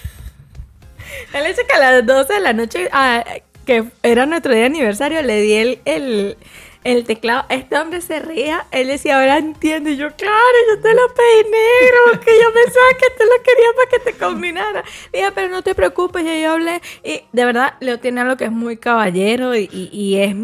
[1.34, 3.22] Él dice que a las 12 de la noche, ah,
[3.64, 6.36] que era nuestro día de aniversario, le di el,
[6.84, 7.44] el, teclado.
[7.48, 8.66] Este hombre se ría.
[8.70, 9.90] Él decía, ahora entiendo.
[9.90, 10.34] Y yo, claro,
[10.68, 14.18] yo te lo pedí negro porque yo pensaba que tú lo querías para que te
[14.18, 14.84] combinara.
[15.12, 16.80] Le dije, pero no te preocupes, ya yo hablé.
[17.02, 20.34] Y de verdad, Leo tiene algo que es muy caballero y, y- y es...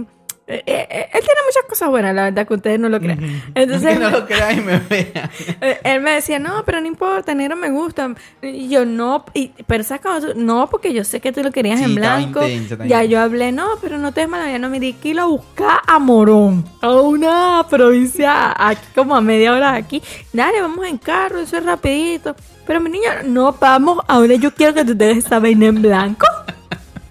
[0.53, 3.21] eh, eh, él tiene muchas cosas buenas, la verdad, que ustedes no lo crean.
[3.55, 5.31] Entonces, no lo crean y me vean.
[5.61, 8.15] eh, Él me decía, no, pero no importa, negro me gusta.
[8.43, 10.19] Y yo, no, y, pero ¿sabes cómo?
[10.35, 12.43] No, porque yo sé que tú lo querías Sí, en blanco.
[12.47, 15.21] intenso, ya yo hablé, no, pero no te des mala no me di que ir
[15.21, 20.03] a buscar a Morón, a una provincia aquí, como a media hora de aquí.
[20.33, 22.35] Dale, vamos en carro, eso es rapidito.
[22.67, 25.81] Pero mi niña, no, vamos, ahora yo quiero que tú te des esa vaina en
[25.81, 26.27] blanco.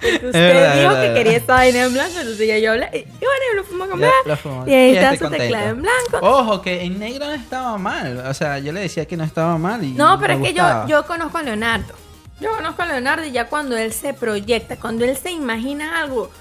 [0.02, 1.14] Usted verdad, dijo que verdad.
[1.14, 2.86] quería esa vaina en blanco, entonces ya yo hablé.
[2.94, 4.12] Y, bueno, y lo fuimos a comer.
[4.24, 4.68] Ya, lo fuimos.
[4.68, 6.20] Y ahí está su teclado en blanco.
[6.22, 8.26] Ojo, que en negro no estaba mal.
[8.26, 9.84] O sea, yo le decía que no estaba mal.
[9.84, 11.94] Y No, pero me es que yo, yo conozco a Leonardo.
[12.40, 16.32] Yo conozco a Leonardo y ya cuando él se proyecta, cuando él se imagina algo,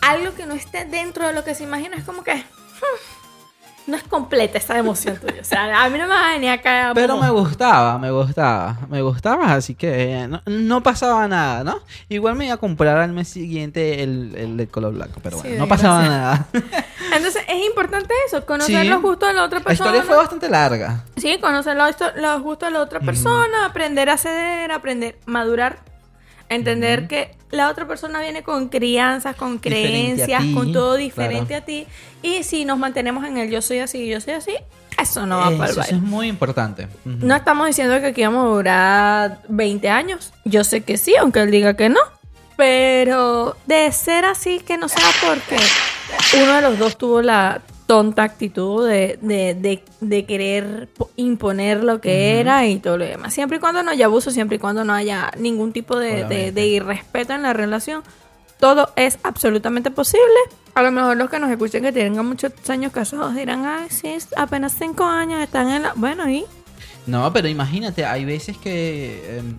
[0.00, 3.15] algo que no esté dentro de lo que se imagina, es como que hmm,
[3.86, 5.40] no es completa esa emoción tuya.
[5.40, 6.92] O sea, a mí no me va a venir acá.
[6.94, 11.62] Pero como- me gustaba, me gustaba, me gustaba, así que eh, no, no pasaba nada,
[11.64, 11.80] ¿no?
[12.08, 15.48] Igual me iba a comprar al mes siguiente el, el de color blanco, pero Sí,
[15.48, 16.46] bueno, no pasaba nada.
[17.14, 18.88] Entonces es importante eso, conocer Sí.
[18.88, 19.90] los gustos de la otra La persona.
[19.90, 21.04] historia fue bastante larga.
[21.16, 25.78] Sí, conocer los, los gustos de la otra persona, aprender a ceder, aprender, madurar,
[26.48, 31.62] entender que la otra persona viene con crianzas, con creencias, ti, con todo diferente claro.
[31.62, 31.86] a ti.
[32.22, 34.52] Y si nos mantenemos en el yo soy así, yo soy así,
[35.00, 35.96] Eso no va para el Eso, eso baile.
[35.96, 36.88] es muy importante.
[37.04, 40.32] No estamos diciendo que aquí vamos a durar 20 años.
[40.44, 42.00] Yo sé que sí, aunque él diga que no.
[42.56, 45.62] Pero de ser así, que no sea porque
[46.42, 51.84] uno de los dos tuvo la tonta actitud de, de, de- de querer po- imponer
[51.84, 53.32] lo que era y todo lo demás.
[53.32, 56.24] Siempre y cuando no haya abuso, siempre y cuando no haya ningún tipo de,
[56.66, 58.02] irrespeto en la relación,
[58.58, 60.26] todo es absolutamente posible.
[60.74, 64.08] A lo mejor los que nos escuchen que tengan muchos años casados dirán, ay, sí,
[64.08, 65.92] es apenas cinco años están en la...
[65.94, 66.44] Bueno, y...
[67.06, 69.54] No, pero imagínate, hay veces que, em,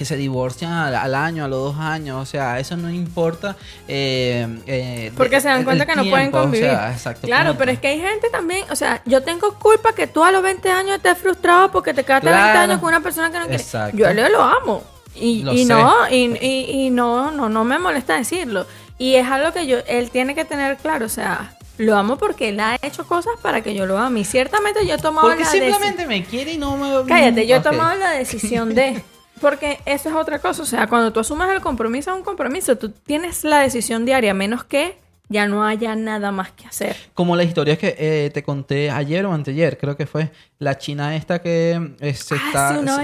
[0.00, 3.54] que se divorcian al, al año, a los dos años, o sea, eso no importa.
[3.86, 6.70] eh, eh, Porque de- se dan cuenta que no pueden tiempo, o convivir.
[6.70, 10.06] sea, exacto, claro, pero es que hay gente también, o sea, yo tengo culpa que
[10.06, 12.58] tú a los 20 años estés frustrado porque te quedaste 20 Claro.
[12.60, 13.62] años con una persona que no quiere.
[13.62, 13.94] Exacto.
[13.94, 14.82] Yo a Leo lo amo.
[15.14, 18.66] Y, Lo y no, y, y- y no, no, no me molesta decirlo.
[18.96, 22.48] Y es algo que yo, él tiene que tener claro, o sea, lo amo porque
[22.50, 24.20] él ha hecho cosas para que yo lo ame.
[24.20, 27.06] Y ciertamente yo he tomado Porque la simplemente me quiere y no me...
[27.06, 29.02] Cállate, yo he tomado la decisión de.
[29.40, 30.62] Porque eso es otra cosa.
[30.62, 32.76] O sea, cuando tú asumes el compromiso, es un compromiso.
[32.76, 34.96] Tú tienes la decisión diaria, menos que
[35.32, 36.96] ya no haya nada más que hacer.
[37.14, 41.14] Como la historia que eh, te conté ayer o anteayer, creo que fue la china
[41.14, 42.72] esta que eh, se ah, está...
[42.74, 42.96] sí, una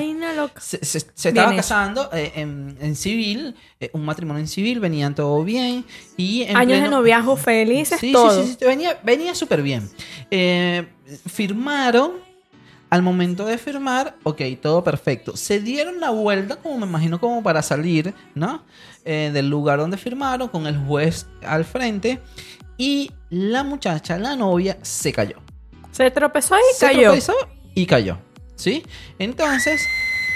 [0.60, 1.56] se- se, se- se Bien estaba hecho.
[1.58, 5.84] casando eh, en, en civil, eh, un matrimonio en civil, venían todo bien
[6.16, 8.42] y en Años de pleno- noviazgo felices, Sí, todo.
[8.42, 9.88] sí, sí, sí, venía, venía súper bien.
[11.28, 12.12] Firmaron,
[12.96, 15.36] al momento de firmar, ok, todo perfecto.
[15.36, 18.64] Se dieron la vuelta, como me imagino, como para salir, ¿no?
[19.04, 22.20] Eh, del lugar donde firmaron, con el juez al frente.
[22.78, 25.36] Y la muchacha, la novia, se cayó.
[25.92, 27.02] Se tropezó y Se cayó.
[27.10, 27.34] tropezó
[27.74, 28.18] y cayó.
[28.54, 28.82] ¿Sí?
[29.18, 29.82] Entonces,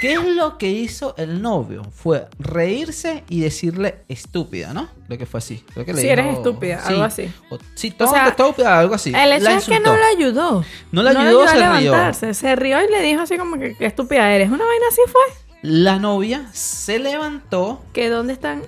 [0.01, 1.83] ¿qué es lo que hizo el novio?
[1.95, 4.89] Fue reírse y decirle estúpida, ¿no?
[5.07, 5.65] Creo que fue así.
[5.73, 7.33] Creo que le dijo- eres estúpida, algo así.
[7.51, 9.13] O- sí, O sea, tonta, estúpida, algo así.
[9.15, 10.65] El hecho La es que no le ayudó.
[10.93, 11.61] No le ayudó, a se rió.
[11.73, 12.35] levantarse.
[12.35, 14.49] Se rió y le dijo así como que qué estúpida eres.
[14.51, 15.23] Una vaina así fue.
[15.63, 17.83] La novia se levantó.
[17.93, 18.63] Que dónde están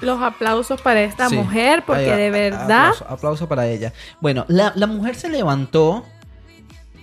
[0.00, 1.82] los aplausos para esta Sí, mujer.
[1.86, 2.62] Porque de a- verdad.
[2.88, 3.92] Aplauso, aplauso para ella.
[4.20, 6.04] Bueno, la, la mujer se levantó,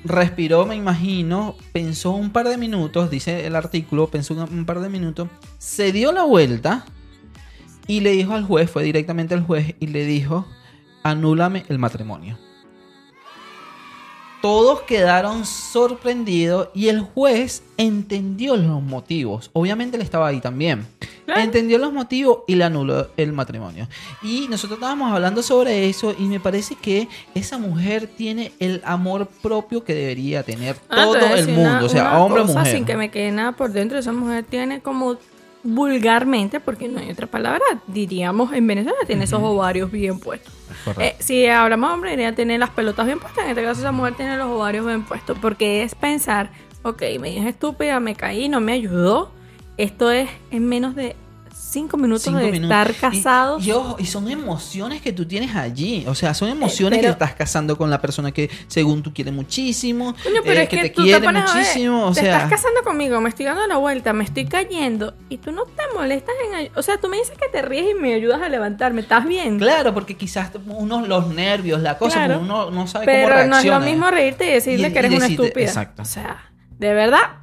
[0.04, 4.90] respiró, me imagino, pensó un par de minutos, dice el artículo, pensó un, par de
[4.90, 6.86] minutos, se dio la vuelta
[7.88, 10.46] y le dijo al juez, fue directamente al juez y le dijo,
[11.04, 12.38] anúlame el matrimonio.
[14.42, 19.50] Todos quedaron sorprendidos y el juez entendió los motivos.
[19.54, 20.86] Obviamente él estaba ahí también.
[21.26, 21.42] Claro.
[21.42, 23.88] Entendió los motivos y le anuló el matrimonio.
[24.22, 29.28] Y nosotros estábamos hablando sobre eso y me parece que esa mujer tiene el amor
[29.42, 32.68] propio que debería tener Ah, todo el mundo, una- o sea, una hombre o mujer.
[32.76, 35.18] Sin que me quede nada por dentro, esa mujer tiene como
[35.64, 40.54] vulgarmente, porque no hay otra palabra, diríamos en Venezuela, tiene esos ovarios bien puestos.
[41.00, 43.46] Eh, si hablamos de hombre, diría tener las pelotas bien puestas.
[43.46, 45.38] En este caso, esa mujer tiene los ovarios bien puestos.
[45.42, 46.52] Porque es pensar,
[46.84, 49.32] ok, me dije estúpida, me caí, no me ayudó.
[49.78, 51.16] Esto es en menos de
[51.56, 52.76] cinco minutos Cinco de minutos.
[52.78, 53.66] estar Y- casados.
[53.66, 56.04] Y, ojo, y son emociones que tú tienes allí.
[56.08, 59.12] O sea, son emociones Eh, pero- que estás casando con la persona que según tú
[59.14, 60.14] quieres muchísimo.
[60.24, 62.06] Coño, pero eh, es que, te quiere te muchísimo.
[62.06, 65.38] o te sea, estás casando conmigo, me estoy dando la vuelta, me estoy cayendo y
[65.38, 66.70] tú no te molestas en...
[66.76, 69.58] O sea, tú me dices que te ríes y me ayudas a levantarme, ¿estás bien?
[69.58, 72.40] Claro, porque quizás uno los nervios, la cosa, Claro.
[72.42, 75.12] uno no sabe cómo Pero no es lo mismo reírte y decirle Y- que eres
[75.12, 75.66] y una estúpida.
[75.66, 76.02] exacto.
[76.04, 77.43] O sea, de verdad,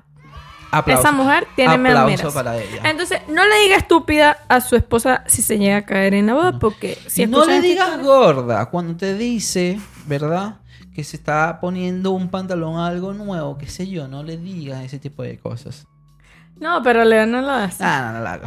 [0.73, 1.03] Aplauso.
[1.03, 2.83] esa mujer tiene Aplauso para ella.
[2.85, 6.35] Entonces, no le diga estúpida a su esposa si se llega a caer en la
[6.35, 10.57] boda, porque si no le esta digas historia- gorda cuando te dice, ¿verdad?
[10.95, 14.99] Que se está poniendo un pantalón algo nuevo, qué sé yo, no le digas ese
[14.99, 15.87] tipo de cosas.
[16.57, 17.83] No, pero León no lo hace.
[17.83, 18.47] Ah, no, no la hago.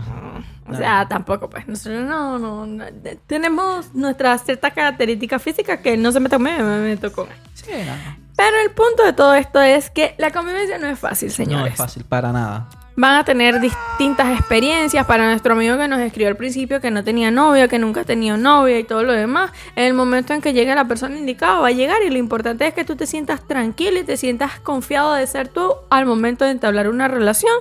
[0.67, 0.78] O no.
[0.78, 1.67] sea, tampoco, pues.
[1.67, 2.86] Nosotros no, no, no-
[3.26, 7.36] tenemos nuestras ciertas características físicas que él no se mete conmigo, me meto con él.
[7.55, 8.22] Sí, no.
[8.36, 11.73] Pero el punto de todo esto es que la convivencia no es fácil, No señores.
[11.73, 12.67] es fácil para nada.
[12.95, 15.05] Van a tener distintas experiencias.
[15.07, 18.03] Para nuestro amigo que nos escribió al principio que no tenía novia, que nunca ha
[18.05, 21.59] tenido novia y todo lo demás, en el momento en que llegue la persona indicada
[21.59, 24.59] va a llegar y lo importante es que tú te sientas tranquilo y te sientas
[24.59, 27.53] confiado de ser tú al momento de entablar una relación.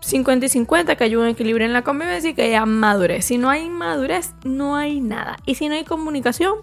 [0.00, 3.24] 50 y 50 que ayuden a equilibrar en la convivencia y que haya madurez.
[3.24, 5.38] Si no hay madurez, no hay nada.
[5.46, 6.56] Y si no hay comunicación,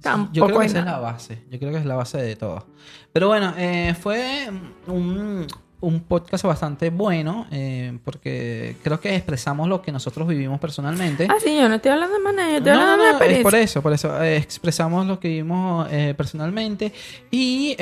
[0.00, 1.42] tampoco Yo creo que esa es la base.
[1.50, 2.66] Yo creo que es la base de todo.
[3.12, 4.48] Pero bueno, eh, fue
[4.86, 5.46] un,
[5.80, 11.26] un podcast bastante bueno eh, porque creo que expresamos lo que nosotros vivimos personalmente.
[11.30, 13.36] Ah, sí, yo no estoy hablando de manera, yo estoy No, hablando no, de no,
[13.36, 16.92] es por eso, por eso eh, expresamos lo que vimos eh, personalmente
[17.30, 17.76] y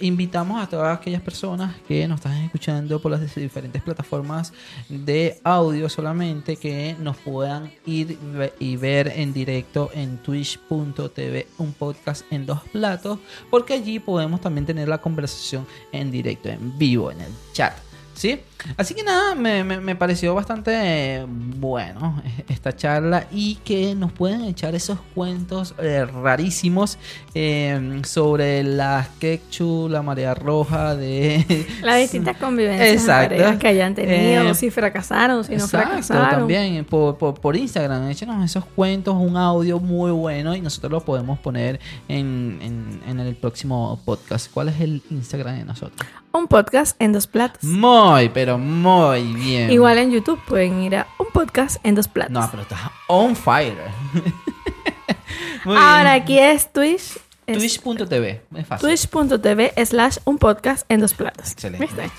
[0.00, 4.52] invitamos a todas aquellas personas que nos están escuchando por las diferentes plataformas
[4.88, 8.18] de audio solamente que nos puedan ir
[8.60, 13.18] y ver en directo en twitch.tv un podcast en dos platos
[13.50, 17.74] porque allí podemos también tener la conversación en directo, en vivo, en el chat.
[18.14, 18.40] ¿Sí?
[18.76, 23.94] Así que nada, me, me- me pareció bastante eh, bueno eh, esta charla y que
[23.94, 26.98] nos pueden echar esos cuentos eh, rarísimos
[27.34, 31.66] eh, sobre la quechu, la marea roja de...
[31.82, 33.58] Las distintas convivencias Exacto.
[33.58, 36.30] que hayan tenido, Eh, si fracasaron, si no Exacto, fracasaron.
[36.30, 41.00] también por, por, por Instagram, échenos esos cuentos, un audio muy bueno y nosotros lo
[41.00, 44.50] podemos poner en, en, en el próximo podcast.
[44.52, 46.06] ¿Cuál es el Instagram de nosotros?
[46.34, 47.62] Un podcast en dos platos.
[47.62, 49.70] Muy, pero muy bien.
[49.70, 52.32] Igual en YouTube pueden ir a un podcast en dos platos.
[52.32, 53.76] No, pero estás on fire.
[55.64, 56.22] Muy Ahora bien.
[56.22, 57.18] aquí es Twitch.
[57.46, 58.88] Twitch.tv, es fácil.
[58.88, 61.52] Twitch.tv slash un podcast en dos platos.
[61.52, 62.10] Excelente.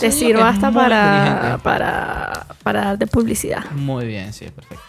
[0.00, 3.70] Te sirvo hasta para, para, para darte publicidad.
[3.72, 4.82] Muy bien, sí, perfecto.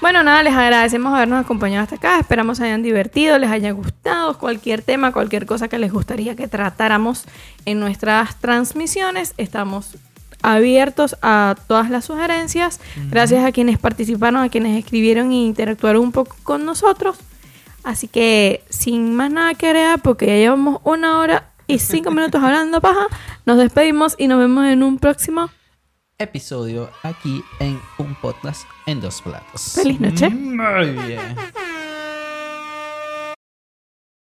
[0.00, 2.18] Bueno, nada, les agradecemos habernos acompañado hasta acá.
[2.18, 6.48] Esperamos se hayan divertido, les haya gustado cualquier tema, cualquier cosa que les gustaría que
[6.48, 7.24] tratáramos
[7.64, 9.32] en nuestras transmisiones.
[9.38, 9.96] Estamos
[10.42, 12.80] abiertos a todas las sugerencias.
[13.10, 17.16] Gracias a quienes participaron, a quienes escribieron e interactuaron un poco con nosotros.
[17.82, 22.42] Así que, sin más nada que agregar, porque ya llevamos una hora y cinco minutos
[22.42, 23.06] hablando paja,
[23.46, 25.50] nos despedimos y nos vemos en un próximo.
[26.18, 29.74] Episodio aquí en un podcast en dos platos.
[29.74, 30.30] Feliz noche.
[30.30, 31.36] Muy bien.